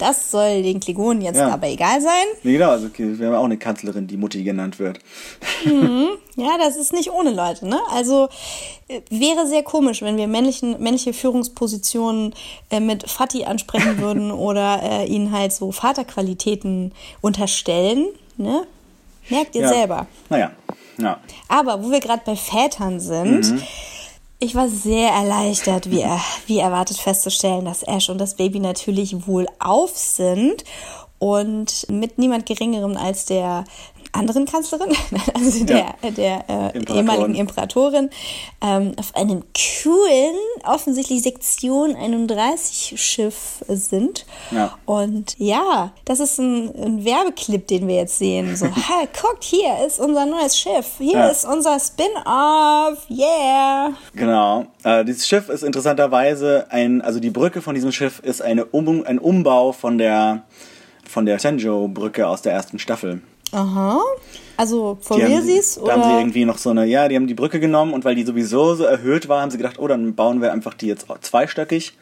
[0.00, 1.48] Das soll den Klingonen jetzt ja.
[1.50, 2.24] aber egal sein.
[2.42, 4.98] Nee, genau, also okay, wir haben auch eine Kanzlerin, die Mutti genannt wird.
[5.64, 6.08] Mhm.
[6.36, 7.78] Ja, das ist nicht ohne Leute, ne?
[7.92, 8.30] Also
[8.88, 12.34] äh, wäre sehr komisch, wenn wir männlichen, männliche Führungspositionen
[12.70, 18.06] äh, mit Fati ansprechen würden oder äh, ihnen halt so Vaterqualitäten unterstellen,
[18.38, 18.62] ne?
[19.28, 19.68] Merkt ihr ja.
[19.68, 20.06] selber.
[20.30, 20.52] Naja,
[20.96, 21.20] ja.
[21.48, 23.62] Aber wo wir gerade bei Vätern sind, mhm
[24.40, 29.26] ich war sehr erleichtert, wie, er, wie erwartet festzustellen, dass Ash und das Baby natürlich
[29.26, 30.64] wohl auf sind
[31.18, 33.64] und mit niemand Geringerem als der
[34.12, 34.94] anderen Kanzlerin,
[35.34, 36.10] also der, ja.
[36.10, 36.44] der
[36.74, 38.10] äh, ehemaligen Imperatorin,
[38.60, 44.26] ähm, auf einem coolen, offensichtlich Sektion 31 Schiff sind.
[44.50, 44.76] Ja.
[44.84, 48.56] Und ja, das ist ein, ein, Werbeclip, den wir jetzt sehen.
[48.56, 50.94] So, hey, guckt, hier ist unser neues Schiff.
[50.98, 51.28] Hier ja.
[51.28, 53.06] ist unser Spin-off.
[53.10, 53.92] Yeah.
[54.14, 54.66] Genau.
[54.82, 59.04] Äh, dieses Schiff ist interessanterweise ein, also die Brücke von diesem Schiff ist eine um,
[59.04, 60.44] ein Umbau von der
[61.10, 63.20] von der Senjo-Brücke aus der ersten Staffel.
[63.52, 64.00] Aha.
[64.56, 65.80] Also for realsies?
[65.84, 68.14] Da haben sie irgendwie noch so eine, ja, die haben die Brücke genommen und weil
[68.14, 71.06] die sowieso so erhöht war, haben sie gedacht, oh, dann bauen wir einfach die jetzt
[71.22, 71.94] zweistöckig.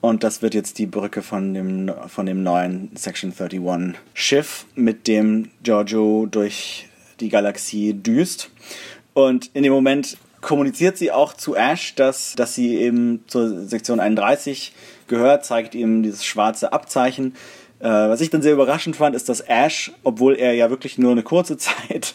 [0.00, 5.08] Und das wird jetzt die Brücke von dem, von dem neuen Section 31 Schiff, mit
[5.08, 6.88] dem Giorgio durch
[7.20, 8.50] die Galaxie düst.
[9.14, 13.98] Und in dem Moment kommuniziert sie auch zu Ash, dass, dass sie eben zur Sektion
[13.98, 14.72] 31
[15.06, 17.34] gehört, zeigt ihm dieses schwarze Abzeichen
[17.84, 21.12] äh, was ich dann sehr überraschend fand, ist, dass Ash, obwohl er ja wirklich nur
[21.12, 22.14] eine kurze Zeit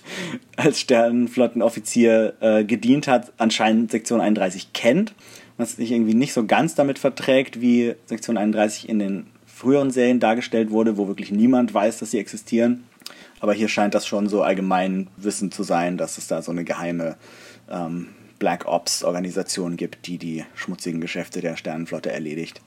[0.57, 5.13] als Sternenflottenoffizier äh, gedient hat, anscheinend Sektion 31 kennt,
[5.57, 10.19] was sich irgendwie nicht so ganz damit verträgt, wie Sektion 31 in den früheren Serien
[10.19, 12.83] dargestellt wurde, wo wirklich niemand weiß, dass sie existieren.
[13.39, 16.63] Aber hier scheint das schon so allgemein Wissen zu sein, dass es da so eine
[16.63, 17.15] geheime
[17.69, 18.07] ähm,
[18.39, 22.59] Black Ops Organisation gibt, die die schmutzigen Geschäfte der Sternenflotte erledigt.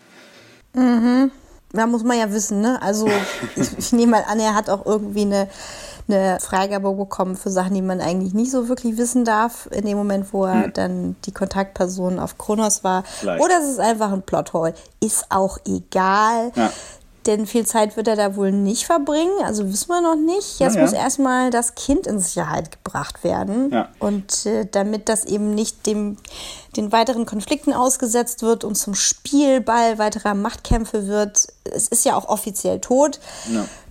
[0.75, 1.33] Mhm.
[1.73, 2.81] Da muss man ja wissen, ne?
[2.83, 3.09] Also
[3.57, 5.49] ich, ich nehme mal an, er hat auch irgendwie eine,
[6.09, 9.97] eine Freigabe bekommen für Sachen, die man eigentlich nicht so wirklich wissen darf, in dem
[9.97, 10.73] Moment, wo er hm.
[10.73, 13.05] dann die Kontaktperson auf Kronos war.
[13.05, 13.43] Vielleicht.
[13.43, 14.75] Oder es ist einfach ein Plothole.
[15.01, 16.53] Ist auch egal.
[16.55, 16.71] Ja.
[17.27, 20.59] Denn viel Zeit wird er da wohl nicht verbringen, also wissen wir noch nicht.
[20.59, 20.83] Jetzt ja, ja.
[20.83, 23.71] muss erstmal das Kind in Sicherheit gebracht werden.
[23.71, 23.89] Ja.
[24.01, 26.17] Und äh, damit das eben nicht dem,
[26.77, 32.29] den weiteren Konflikten ausgesetzt wird und zum Spielball weiterer Machtkämpfe wird, es ist ja auch
[32.29, 33.21] offiziell tot,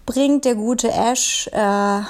[0.06, 2.02] bringt der gute Ash äh,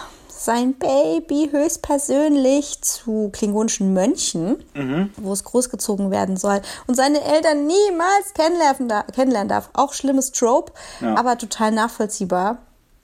[0.46, 5.12] sein Baby höchstpersönlich zu klingonischen Mönchen, mhm.
[5.18, 9.70] wo es großgezogen werden soll und seine Eltern niemals kennenlernen, da kennenlernen darf.
[9.74, 11.16] Auch schlimmes Trope, ja.
[11.16, 12.58] aber total nachvollziehbar.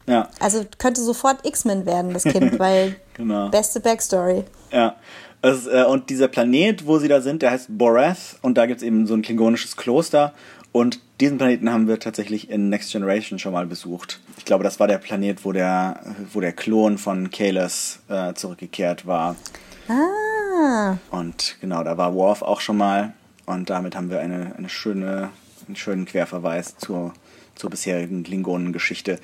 [0.07, 0.29] Ja.
[0.39, 3.49] Also könnte sofort X-Men werden, das Kind, weil genau.
[3.49, 4.45] beste Backstory.
[4.71, 4.95] Ja.
[5.43, 8.87] Äh, und dieser Planet, wo sie da sind, der heißt Borath und da gibt es
[8.87, 10.33] eben so ein klingonisches Kloster
[10.77, 14.19] und diesen Planeten haben wir tatsächlich in Next Generation schon mal besucht.
[14.37, 15.99] Ich glaube, das war der Planet, wo der,
[16.31, 19.35] wo der Klon von Kalos äh, zurückgekehrt war.
[19.87, 20.97] Ah.
[21.09, 23.13] Und genau, da war Worf auch schon mal.
[23.47, 25.31] Und damit haben wir eine, eine schöne,
[25.65, 27.11] einen schönen Querverweis zur,
[27.55, 29.19] zur bisherigen Klingonengeschichte.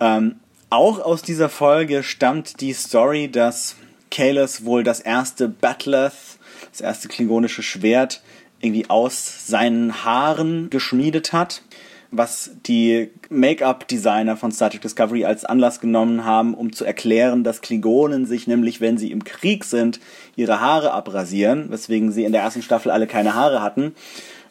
[0.00, 3.76] Ähm, auch aus dieser Folge stammt die Story, dass
[4.10, 6.38] Kalos wohl das erste Bat'leth,
[6.72, 8.22] das erste klingonische Schwert,
[8.60, 11.62] irgendwie aus seinen Haaren geschmiedet hat,
[12.10, 17.60] was die Make-up-Designer von Star Trek Discovery als Anlass genommen haben, um zu erklären, dass
[17.60, 20.00] Klingonen sich nämlich, wenn sie im Krieg sind,
[20.34, 23.94] ihre Haare abrasieren, weswegen sie in der ersten Staffel alle keine Haare hatten.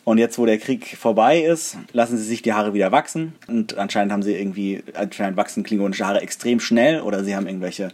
[0.05, 3.33] Und jetzt, wo der Krieg vorbei ist, lassen sie sich die Haare wieder wachsen.
[3.47, 7.89] Und anscheinend haben sie irgendwie, anscheinend wachsen klingonische Haare extrem schnell oder sie haben irgendwelche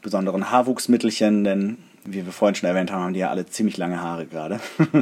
[0.00, 4.00] besonderen Haarwuchsmittelchen, denn wie wir vorhin schon erwähnt haben, haben die ja alle ziemlich lange
[4.00, 4.60] Haare gerade.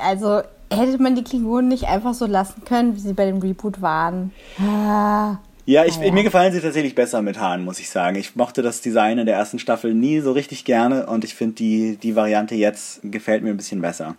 [0.00, 3.80] also hätte man die Klingonen nicht einfach so lassen können, wie sie bei dem Reboot
[3.80, 4.32] waren.
[4.60, 5.38] Ah.
[5.68, 6.10] Ja, ich, ja.
[6.12, 8.16] mir gefallen sie tatsächlich besser mit Haaren, muss ich sagen.
[8.16, 11.56] Ich mochte das Design in der ersten Staffel nie so richtig gerne und ich finde
[11.56, 14.16] die, die Variante jetzt gefällt mir ein bisschen besser.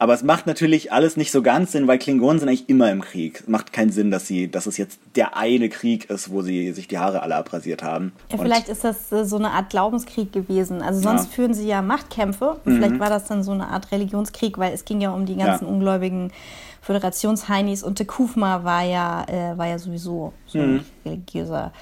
[0.00, 3.00] Aber es macht natürlich alles nicht so ganz Sinn, weil Klingonen sind eigentlich immer im
[3.00, 3.40] Krieg.
[3.40, 6.72] Es macht keinen Sinn, dass sie, dass es jetzt der eine Krieg ist, wo sie
[6.72, 8.12] sich die Haare alle abrasiert haben.
[8.30, 10.82] Ja, vielleicht ist das äh, so eine Art Glaubenskrieg gewesen.
[10.82, 11.30] Also sonst ja.
[11.30, 12.58] führen sie ja Machtkämpfe.
[12.64, 12.76] Mhm.
[12.76, 15.64] vielleicht war das dann so eine Art Religionskrieg, weil es ging ja um die ganzen
[15.64, 15.70] ja.
[15.70, 16.32] ungläubigen
[16.80, 20.64] Föderationsheinis und Tekufma war ja, äh, war ja sowieso so mhm.
[20.64, 21.72] ein religiöser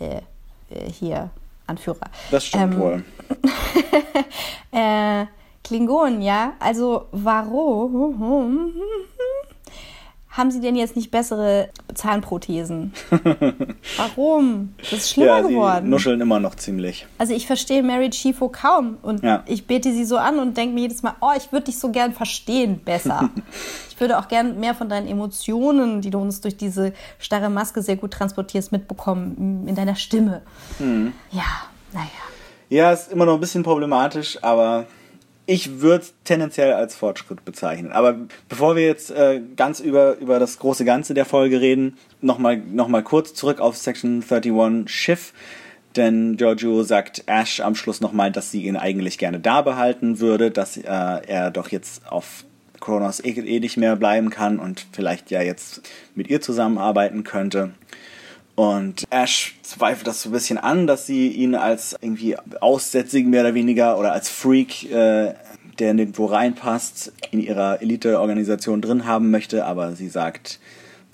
[0.00, 1.30] äh, äh, hier
[1.66, 2.10] Anführer.
[2.32, 3.04] Das stimmt ähm, wohl.
[4.72, 5.26] äh,
[5.70, 6.54] Klingonen, ja.
[6.58, 8.72] Also warum
[10.28, 12.92] haben sie denn jetzt nicht bessere Zahnprothesen?
[13.96, 14.74] Warum?
[14.78, 15.88] Das ist schlimmer ja, sie geworden.
[15.88, 17.06] nuscheln immer noch ziemlich.
[17.18, 19.44] Also ich verstehe Mary Chifo kaum und ja.
[19.46, 21.92] ich bete sie so an und denke mir jedes Mal, oh, ich würde dich so
[21.92, 23.30] gern verstehen besser.
[23.90, 27.80] ich würde auch gern mehr von deinen Emotionen, die du uns durch diese starre Maske
[27.80, 30.42] sehr gut transportierst, mitbekommen in deiner Stimme.
[30.80, 31.12] Mhm.
[31.30, 31.44] Ja,
[31.92, 32.08] naja.
[32.70, 34.86] Ja, ist immer noch ein bisschen problematisch, aber
[35.50, 37.90] ich würde es tendenziell als Fortschritt bezeichnen.
[37.90, 38.16] Aber
[38.48, 42.86] bevor wir jetzt äh, ganz über, über das große Ganze der Folge reden, nochmal noch
[42.86, 45.32] mal kurz zurück auf Section 31 Schiff.
[45.96, 50.52] Denn Giorgio sagt Ash am Schluss nochmal, dass sie ihn eigentlich gerne da behalten würde,
[50.52, 52.44] dass äh, er doch jetzt auf
[52.78, 55.82] Kronos eh, eh nicht mehr bleiben kann und vielleicht ja jetzt
[56.14, 57.72] mit ihr zusammenarbeiten könnte.
[58.60, 63.40] Und Ash zweifelt das so ein bisschen an, dass sie ihn als irgendwie Aussätzigen mehr
[63.40, 65.32] oder weniger oder als Freak, äh,
[65.78, 69.64] der nirgendwo reinpasst, in ihrer Elite-Organisation drin haben möchte.
[69.64, 70.60] Aber sie sagt,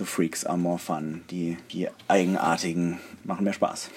[0.00, 1.22] The Freaks are more fun.
[1.30, 3.90] Die, die Eigenartigen machen mehr Spaß.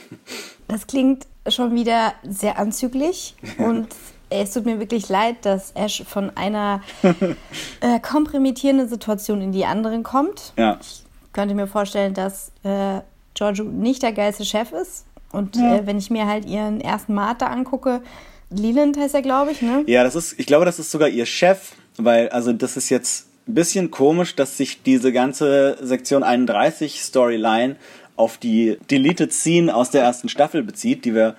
[0.67, 3.87] Das klingt schon wieder sehr anzüglich und
[4.29, 6.83] es tut mir wirklich leid, dass Ash von einer
[7.81, 10.53] äh, kompromittierenden Situation in die anderen kommt.
[10.55, 10.77] Ja.
[10.79, 12.99] Ich könnte mir vorstellen, dass äh,
[13.39, 15.05] Giorgio nicht der geilste Chef ist.
[15.31, 15.77] Und ja.
[15.77, 18.01] äh, wenn ich mir halt ihren ersten Mate angucke,
[18.49, 19.83] Leland heißt er, glaube ich, ne?
[19.87, 23.27] Ja, das ist, ich glaube, das ist sogar ihr Chef, weil, also das ist jetzt
[23.47, 27.77] ein bisschen komisch, dass sich diese ganze Sektion 31 Storyline
[28.15, 31.35] auf die Deleted Scene aus der ersten Staffel bezieht, die wir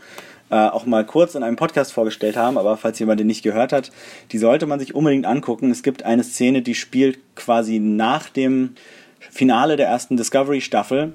[0.51, 3.73] äh, auch mal kurz in einem Podcast vorgestellt haben, aber falls jemand den nicht gehört
[3.73, 3.91] hat,
[4.33, 5.71] die sollte man sich unbedingt angucken.
[5.71, 8.75] Es gibt eine Szene, die spielt quasi nach dem
[9.19, 11.15] Finale der ersten Discovery-Staffel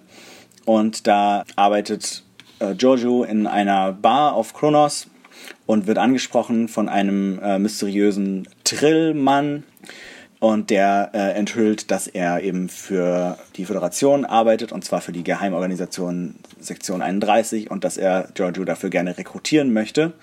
[0.66, 2.24] und da arbeitet
[2.60, 5.08] äh, Giorgio in einer Bar auf Kronos
[5.66, 9.64] und wird angesprochen von einem äh, mysteriösen Trillmann.
[10.40, 15.24] Und der äh, enthüllt, dass er eben für die Föderation arbeitet, und zwar für die
[15.24, 20.14] Geheimorganisation Sektion 31, und dass er Giorgio dafür gerne rekrutieren möchte.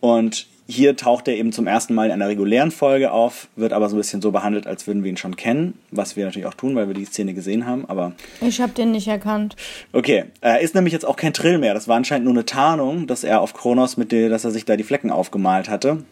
[0.00, 3.88] Und hier taucht er eben zum ersten Mal in einer regulären Folge auf, wird aber
[3.88, 6.54] so ein bisschen so behandelt, als würden wir ihn schon kennen, was wir natürlich auch
[6.54, 8.12] tun, weil wir die Szene gesehen haben, aber...
[8.40, 9.56] Ich habe den nicht erkannt.
[9.92, 11.74] Okay, er ist nämlich jetzt auch kein Trill mehr.
[11.74, 14.64] Das war anscheinend nur eine Tarnung, dass er auf Kronos mit der, dass er sich
[14.64, 16.04] da die Flecken aufgemalt hatte.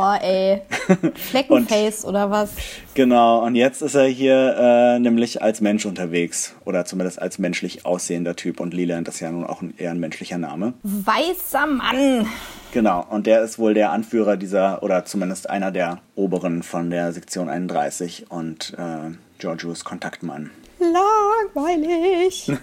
[0.00, 0.62] Oh ey,
[1.16, 2.50] Fleckenface oder was?
[2.94, 6.54] Genau, und jetzt ist er hier äh, nämlich als Mensch unterwegs.
[6.64, 8.60] Oder zumindest als menschlich aussehender Typ.
[8.60, 10.74] Und Leland ist ja nun auch ein, eher ein menschlicher Name.
[10.84, 12.28] Weißer Mann!
[12.72, 17.12] Genau, und der ist wohl der Anführer dieser, oder zumindest einer der Oberen von der
[17.12, 20.50] Sektion 31 und äh, Giorgios Kontaktmann.
[20.78, 22.52] Langweilig!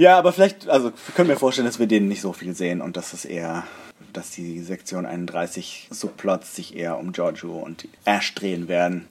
[0.00, 2.80] Ja, aber vielleicht, also ich könnte mir vorstellen, dass wir den nicht so viel sehen
[2.80, 3.64] und dass es eher,
[4.12, 9.06] dass die Sektion 31 Subplots sich eher um Giorgio und Ash drehen werden.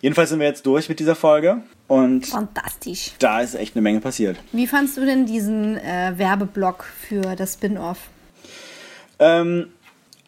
[0.00, 3.12] Jedenfalls sind wir jetzt durch mit dieser Folge und fantastisch.
[3.18, 4.38] Da ist echt eine Menge passiert.
[4.52, 7.98] Wie fandst du denn diesen äh, Werbeblock für das Spin-off?
[9.18, 9.68] Ähm,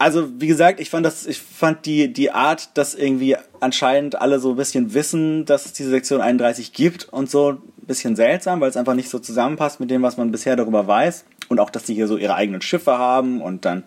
[0.03, 4.41] also wie gesagt, ich fand das, ich fand die, die Art, dass irgendwie anscheinend alle
[4.41, 8.71] so ein bisschen wissen, dass es diese Sektion 31 gibt und so bisschen seltsam, weil
[8.71, 11.25] es einfach nicht so zusammenpasst mit dem, was man bisher darüber weiß.
[11.49, 13.85] Und auch, dass die hier so ihre eigenen Schiffe haben und dann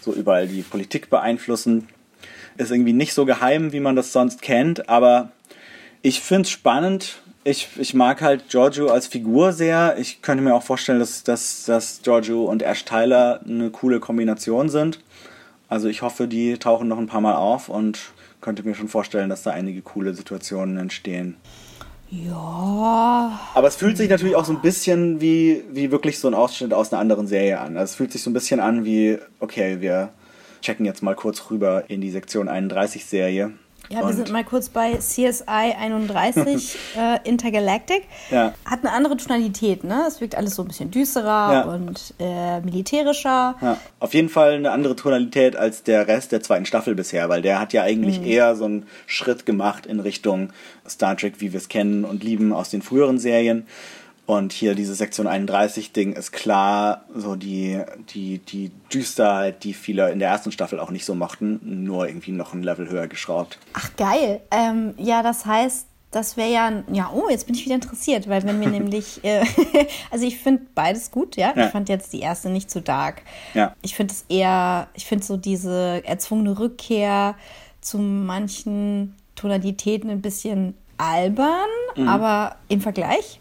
[0.00, 1.88] so überall die Politik beeinflussen.
[2.56, 5.30] Ist irgendwie nicht so geheim, wie man das sonst kennt, aber
[6.02, 7.22] ich finde es spannend.
[7.44, 9.96] Ich, ich mag halt Giorgio als Figur sehr.
[9.98, 14.68] Ich könnte mir auch vorstellen, dass, dass, dass Giorgio und Ash Tyler eine coole Kombination
[14.68, 15.00] sind.
[15.68, 17.98] Also ich hoffe, die tauchen noch ein paar Mal auf und
[18.40, 21.36] könnte mir schon vorstellen, dass da einige coole Situationen entstehen.
[22.10, 23.38] Ja.
[23.54, 26.72] Aber es fühlt sich natürlich auch so ein bisschen wie, wie wirklich so ein Ausschnitt
[26.72, 27.76] aus einer anderen Serie an.
[27.76, 30.10] Also es fühlt sich so ein bisschen an wie, okay, wir
[30.62, 33.52] checken jetzt mal kurz rüber in die Sektion 31 Serie
[33.90, 38.02] ja, wir sind mal kurz bei CSI 31 äh, Intergalactic.
[38.30, 38.54] Ja.
[38.64, 40.04] Hat eine andere Tonalität, ne?
[40.06, 41.62] Es wirkt alles so ein bisschen düsterer ja.
[41.62, 43.56] und äh, militärischer.
[43.60, 43.78] Ja.
[43.98, 47.60] Auf jeden Fall eine andere Tonalität als der Rest der zweiten Staffel bisher, weil der
[47.60, 48.26] hat ja eigentlich mhm.
[48.26, 50.50] eher so einen Schritt gemacht in Richtung
[50.86, 53.66] Star Trek, wie wir es kennen und lieben aus den früheren Serien.
[54.28, 60.10] Und hier dieses Sektion 31 Ding ist klar so die, die, die Düsterheit, die viele
[60.10, 63.58] in der ersten Staffel auch nicht so mochten, nur irgendwie noch ein Level höher geschraubt.
[63.72, 64.42] Ach geil.
[64.50, 68.42] Ähm, ja, das heißt, das wäre ja, ja, oh, jetzt bin ich wieder interessiert, weil
[68.42, 69.46] wenn wir nämlich, äh,
[70.10, 71.54] also ich finde beides gut, ja?
[71.56, 71.64] ja?
[71.64, 73.22] Ich fand jetzt die erste nicht zu dark.
[73.54, 73.74] Ja.
[73.80, 77.34] Ich finde es eher, ich finde so diese erzwungene Rückkehr
[77.80, 82.06] zu manchen Tonalitäten ein bisschen albern, mhm.
[82.06, 83.40] aber im Vergleich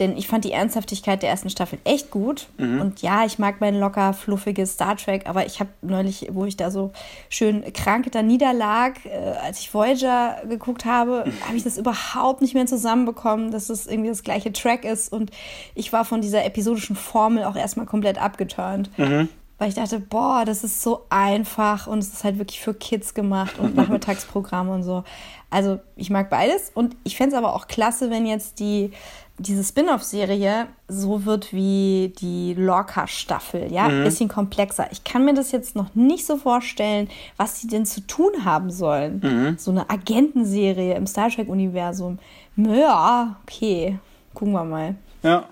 [0.00, 2.48] denn ich fand die Ernsthaftigkeit der ersten Staffel echt gut.
[2.58, 2.80] Mhm.
[2.80, 6.56] Und ja, ich mag mein locker fluffiges Star Trek, aber ich habe neulich, wo ich
[6.56, 6.92] da so
[7.28, 11.46] schön krank da niederlag, äh, als ich Voyager geguckt habe, mhm.
[11.46, 15.12] habe ich das überhaupt nicht mehr zusammenbekommen, dass es irgendwie das gleiche Track ist.
[15.12, 15.30] Und
[15.74, 18.90] ich war von dieser episodischen Formel auch erstmal komplett abgeturnt.
[18.96, 19.28] Mhm
[19.60, 23.12] weil ich dachte, boah, das ist so einfach und es ist halt wirklich für Kids
[23.12, 25.04] gemacht und Nachmittagsprogramm und so.
[25.50, 28.92] Also ich mag beides und ich fände es aber auch klasse, wenn jetzt die
[29.40, 34.04] diese Spin-off-Serie so wird wie die Lorca-Staffel, ja, mhm.
[34.04, 34.88] bisschen komplexer.
[34.92, 38.70] Ich kann mir das jetzt noch nicht so vorstellen, was sie denn zu tun haben
[38.70, 39.20] sollen.
[39.22, 39.58] Mhm.
[39.58, 42.18] So eine Agentenserie im Star Trek-Universum.
[42.56, 43.98] Ja, okay,
[44.34, 44.94] gucken wir mal.
[45.22, 45.44] Ja.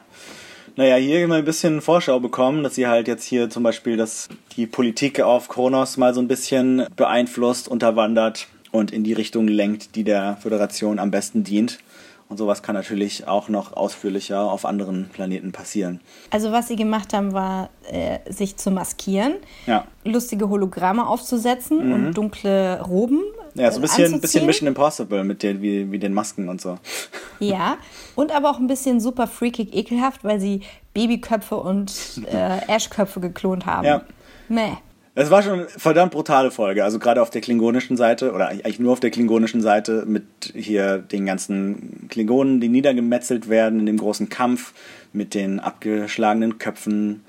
[0.76, 3.96] Naja, hier haben wir ein bisschen Vorschau bekommen, dass sie halt jetzt hier zum Beispiel
[3.96, 9.48] das, die Politik auf Kronos mal so ein bisschen beeinflusst, unterwandert und in die Richtung
[9.48, 11.78] lenkt, die der Föderation am besten dient.
[12.28, 16.00] Und sowas kann natürlich auch noch ausführlicher auf anderen Planeten passieren.
[16.30, 19.34] Also was sie gemacht haben, war, äh, sich zu maskieren,
[19.66, 19.86] ja.
[20.04, 21.92] lustige Hologramme aufzusetzen mhm.
[21.92, 23.22] und dunkle Roben.
[23.54, 26.78] Ja, so ein bisschen, bisschen Mission Impossible mit den, wie, wie den Masken und so.
[27.40, 27.78] Ja,
[28.14, 30.60] und aber auch ein bisschen super freakig ekelhaft, weil sie
[30.92, 31.92] Babyköpfe und
[32.30, 33.86] äh, Ashköpfe geklont haben.
[33.86, 34.02] Ja.
[34.48, 34.76] Meh.
[35.20, 38.78] Es war schon eine verdammt brutale Folge, also gerade auf der klingonischen Seite oder eigentlich
[38.78, 43.96] nur auf der klingonischen Seite mit hier den ganzen Klingonen, die niedergemetzelt werden in dem
[43.96, 44.74] großen Kampf
[45.12, 47.24] mit den abgeschlagenen Köpfen,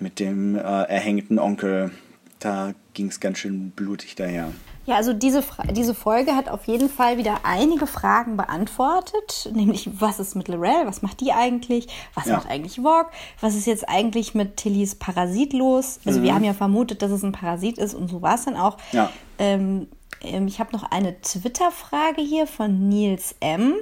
[0.00, 1.92] mit dem äh, erhängten Onkel.
[2.40, 4.52] Da ging es ganz schön blutig daher.
[4.90, 10.18] Ja, also diese, diese Folge hat auf jeden Fall wieder einige Fragen beantwortet, nämlich was
[10.18, 12.34] ist mit Lorel, was macht die eigentlich, was ja.
[12.34, 13.06] macht eigentlich Vogue,
[13.40, 16.00] was ist jetzt eigentlich mit Tillys Parasit los?
[16.04, 16.24] Also mhm.
[16.24, 18.78] wir haben ja vermutet, dass es ein Parasit ist und so war es dann auch.
[18.90, 19.12] Ja.
[19.38, 19.86] Ähm,
[20.22, 23.74] ähm, ich habe noch eine Twitter-Frage hier von Nils M.,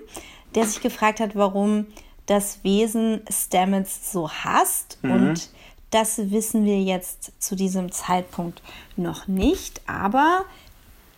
[0.54, 1.86] der sich gefragt hat, warum
[2.26, 5.12] das Wesen Stamets so hasst mhm.
[5.12, 5.48] und
[5.90, 8.60] das wissen wir jetzt zu diesem Zeitpunkt
[8.96, 10.44] noch nicht, aber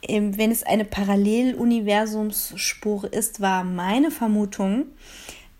[0.08, 4.86] wenn es eine Paralleluniversumsspur ist, war meine Vermutung,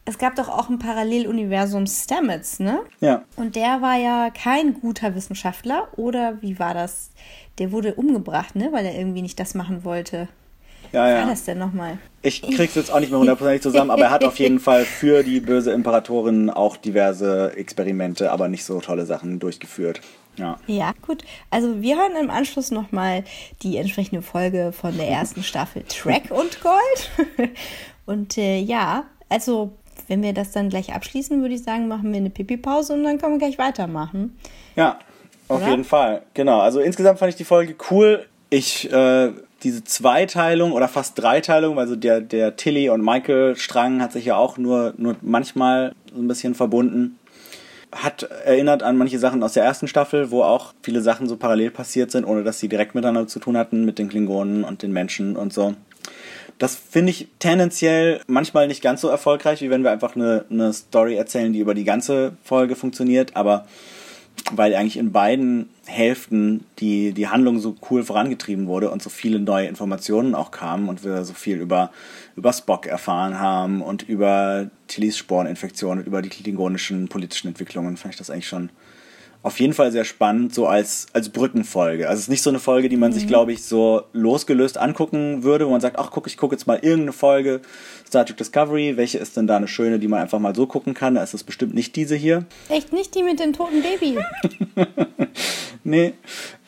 [0.05, 2.81] es gab doch auch ein Paralleluniversum Stamets, ne?
[3.01, 3.25] Ja.
[3.37, 7.11] Und der war ja kein guter Wissenschaftler, oder wie war das?
[7.59, 8.73] Der wurde umgebracht, ne?
[8.73, 10.29] Weil er irgendwie nicht das machen wollte.
[10.93, 11.19] Ja, ja.
[11.21, 11.99] War das denn nochmal?
[12.23, 15.23] Ich krieg's jetzt auch nicht mehr hundertprozentig zusammen, aber er hat auf jeden Fall für
[15.23, 20.01] die böse Imperatorin auch diverse Experimente, aber nicht so tolle Sachen durchgeführt.
[20.37, 20.59] Ja.
[20.67, 21.25] ja, gut.
[21.51, 23.25] Also wir hören im Anschluss nochmal
[23.63, 27.51] die entsprechende Folge von der ersten Staffel Track und Gold.
[28.07, 29.73] und äh, ja, also
[30.09, 33.19] wenn wir das dann gleich abschließen, würde ich sagen, machen wir eine Pipi-Pause und dann
[33.19, 34.39] können wir gleich weitermachen.
[34.77, 34.99] Ja,
[35.49, 35.71] auf Oder?
[35.71, 36.23] jeden Fall.
[36.35, 36.61] Genau.
[36.61, 38.27] Also insgesamt fand ich die Folge cool.
[38.51, 39.33] Ich, äh,
[39.63, 44.37] diese Zweiteilung oder fast Dreiteilung, also der, der Tilly und Michael Strang hat sich ja
[44.37, 47.19] auch nur, nur manchmal so ein bisschen verbunden
[47.93, 51.71] hat erinnert an manche Sachen aus der ersten Staffel, wo auch viele Sachen so parallel
[51.71, 54.93] passiert sind, ohne dass sie direkt miteinander zu tun hatten mit den Klingonen und den
[54.93, 55.75] Menschen und so.
[56.59, 60.73] Das finde ich tendenziell manchmal nicht ganz so erfolgreich, wie wenn wir einfach eine, eine
[60.73, 63.67] Story erzählen, die über die ganze Folge funktioniert, aber
[64.53, 69.39] weil eigentlich in beiden Hälften die, die Handlung so cool vorangetrieben wurde und so viele
[69.41, 71.91] neue Informationen auch kamen und wir so viel über,
[72.37, 78.15] über Spock erfahren haben und über Tillys Sporeninfektion und über die klingonischen politischen Entwicklungen, fand
[78.15, 78.71] ich das eigentlich schon
[79.43, 82.09] auf jeden Fall sehr spannend, so als, als Brückenfolge.
[82.09, 83.15] Also es ist nicht so eine Folge, die man mhm.
[83.15, 86.67] sich, glaube ich, so losgelöst angucken würde, wo man sagt, ach guck, ich gucke jetzt
[86.67, 87.63] mal irgendeine Folge
[88.07, 90.93] Star Trek Discovery, welche ist denn da eine schöne, die man einfach mal so gucken
[90.93, 91.15] kann?
[91.15, 92.45] Da ist es bestimmt nicht diese hier.
[92.69, 94.19] Echt nicht die mit dem toten Baby?
[95.85, 96.13] nee,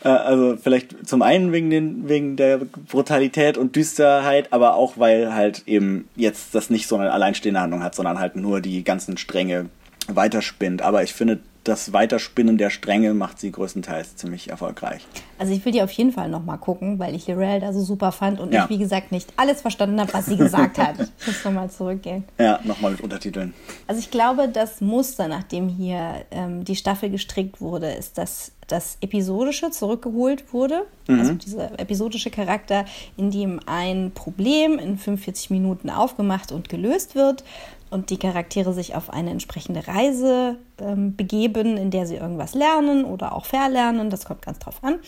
[0.04, 5.34] äh, also vielleicht zum einen wegen, den, wegen der Brutalität und Düsterheit, aber auch weil
[5.34, 9.18] halt eben jetzt das nicht so eine alleinstehende Handlung hat, sondern halt nur die ganzen
[9.18, 9.66] Stränge
[10.08, 10.82] weiterspinnt.
[10.82, 15.06] Aber ich finde, das Weiterspinnen der Stränge macht sie größtenteils ziemlich erfolgreich.
[15.38, 18.10] Also ich will die auf jeden Fall nochmal gucken, weil ich Lirel da so super
[18.10, 18.64] fand und ja.
[18.64, 20.96] ich, wie gesagt, nicht alles verstanden habe, was sie gesagt hat.
[21.20, 22.24] Ich muss nochmal zurückgehen.
[22.38, 23.54] Ja, nochmal mit Untertiteln.
[23.86, 28.96] Also ich glaube, das Muster, nachdem hier ähm, die Staffel gestrickt wurde, ist, dass das
[29.00, 30.86] Episodische zurückgeholt wurde.
[31.06, 31.18] Mhm.
[31.18, 32.86] Also dieser episodische Charakter,
[33.16, 37.44] in dem ein Problem in 45 Minuten aufgemacht und gelöst wird
[37.92, 43.04] und die Charaktere sich auf eine entsprechende Reise ähm, begeben, in der sie irgendwas lernen
[43.04, 44.10] oder auch verlernen.
[44.10, 44.98] Das kommt ganz drauf an.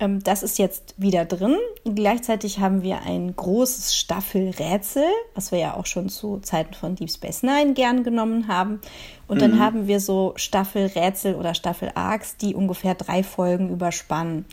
[0.00, 1.56] Ähm, das ist jetzt wieder drin.
[1.84, 5.04] Gleichzeitig haben wir ein großes Staffelrätsel,
[5.34, 8.80] was wir ja auch schon zu Zeiten von Deep Space Nine gern genommen haben.
[9.28, 9.40] Und mhm.
[9.40, 14.46] dann haben wir so Staffelrätsel oder Staffelarcs, die ungefähr drei Folgen überspannen.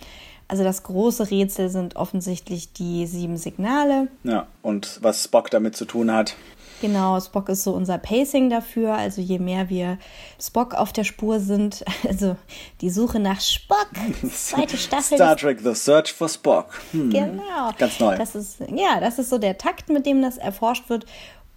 [0.49, 4.07] Also das große Rätsel sind offensichtlich die sieben Signale.
[4.23, 6.35] Ja, und was Spock damit zu tun hat.
[6.81, 8.93] Genau, Spock ist so unser Pacing dafür.
[8.93, 9.97] Also je mehr wir
[10.39, 12.35] Spock auf der Spur sind, also
[12.81, 13.89] die Suche nach Spock,
[14.31, 15.17] zweite Staffel.
[15.17, 16.81] Star Trek The Search for Spock.
[16.91, 17.09] Hm.
[17.09, 17.71] Genau.
[17.77, 18.17] Ganz neu.
[18.17, 21.05] Das ist, ja, das ist so der Takt, mit dem das erforscht wird.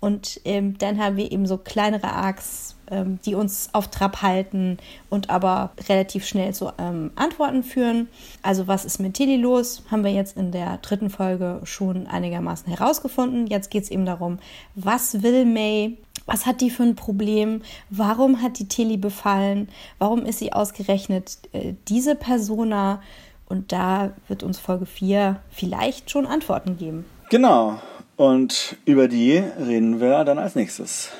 [0.00, 2.74] Und ähm, dann haben wir eben so kleinere Arcs,
[3.24, 4.78] die uns auf Trab halten
[5.08, 8.08] und aber relativ schnell zu ähm, Antworten führen.
[8.42, 9.82] Also was ist mit Tilly los?
[9.90, 13.46] Haben wir jetzt in der dritten Folge schon einigermaßen herausgefunden.
[13.46, 14.38] Jetzt geht es eben darum,
[14.74, 15.96] was will May?
[16.26, 17.62] Was hat die für ein Problem?
[17.88, 19.68] Warum hat die Tilly befallen?
[19.98, 23.02] Warum ist sie ausgerechnet äh, diese Persona?
[23.48, 27.04] Und da wird uns Folge 4 vielleicht schon Antworten geben.
[27.30, 27.80] Genau.
[28.16, 31.10] Und über die reden wir dann als nächstes.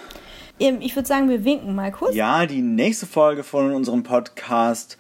[0.61, 2.15] Ich würde sagen, wir winken mal kurz.
[2.15, 4.99] Ja, die nächste Folge von unserem Podcast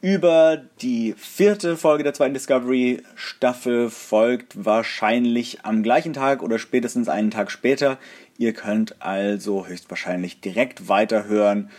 [0.00, 7.08] über die vierte Folge der zweiten Discovery Staffel folgt wahrscheinlich am gleichen Tag oder spätestens
[7.08, 7.98] einen Tag später.
[8.38, 11.70] Ihr könnt also höchstwahrscheinlich direkt weiterhören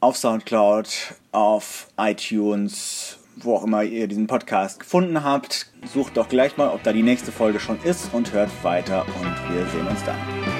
[0.00, 0.88] auf Soundcloud,
[1.32, 5.70] auf iTunes, wo auch immer ihr diesen Podcast gefunden habt.
[5.92, 9.54] Sucht doch gleich mal, ob da die nächste Folge schon ist und hört weiter und
[9.54, 10.59] wir sehen uns dann.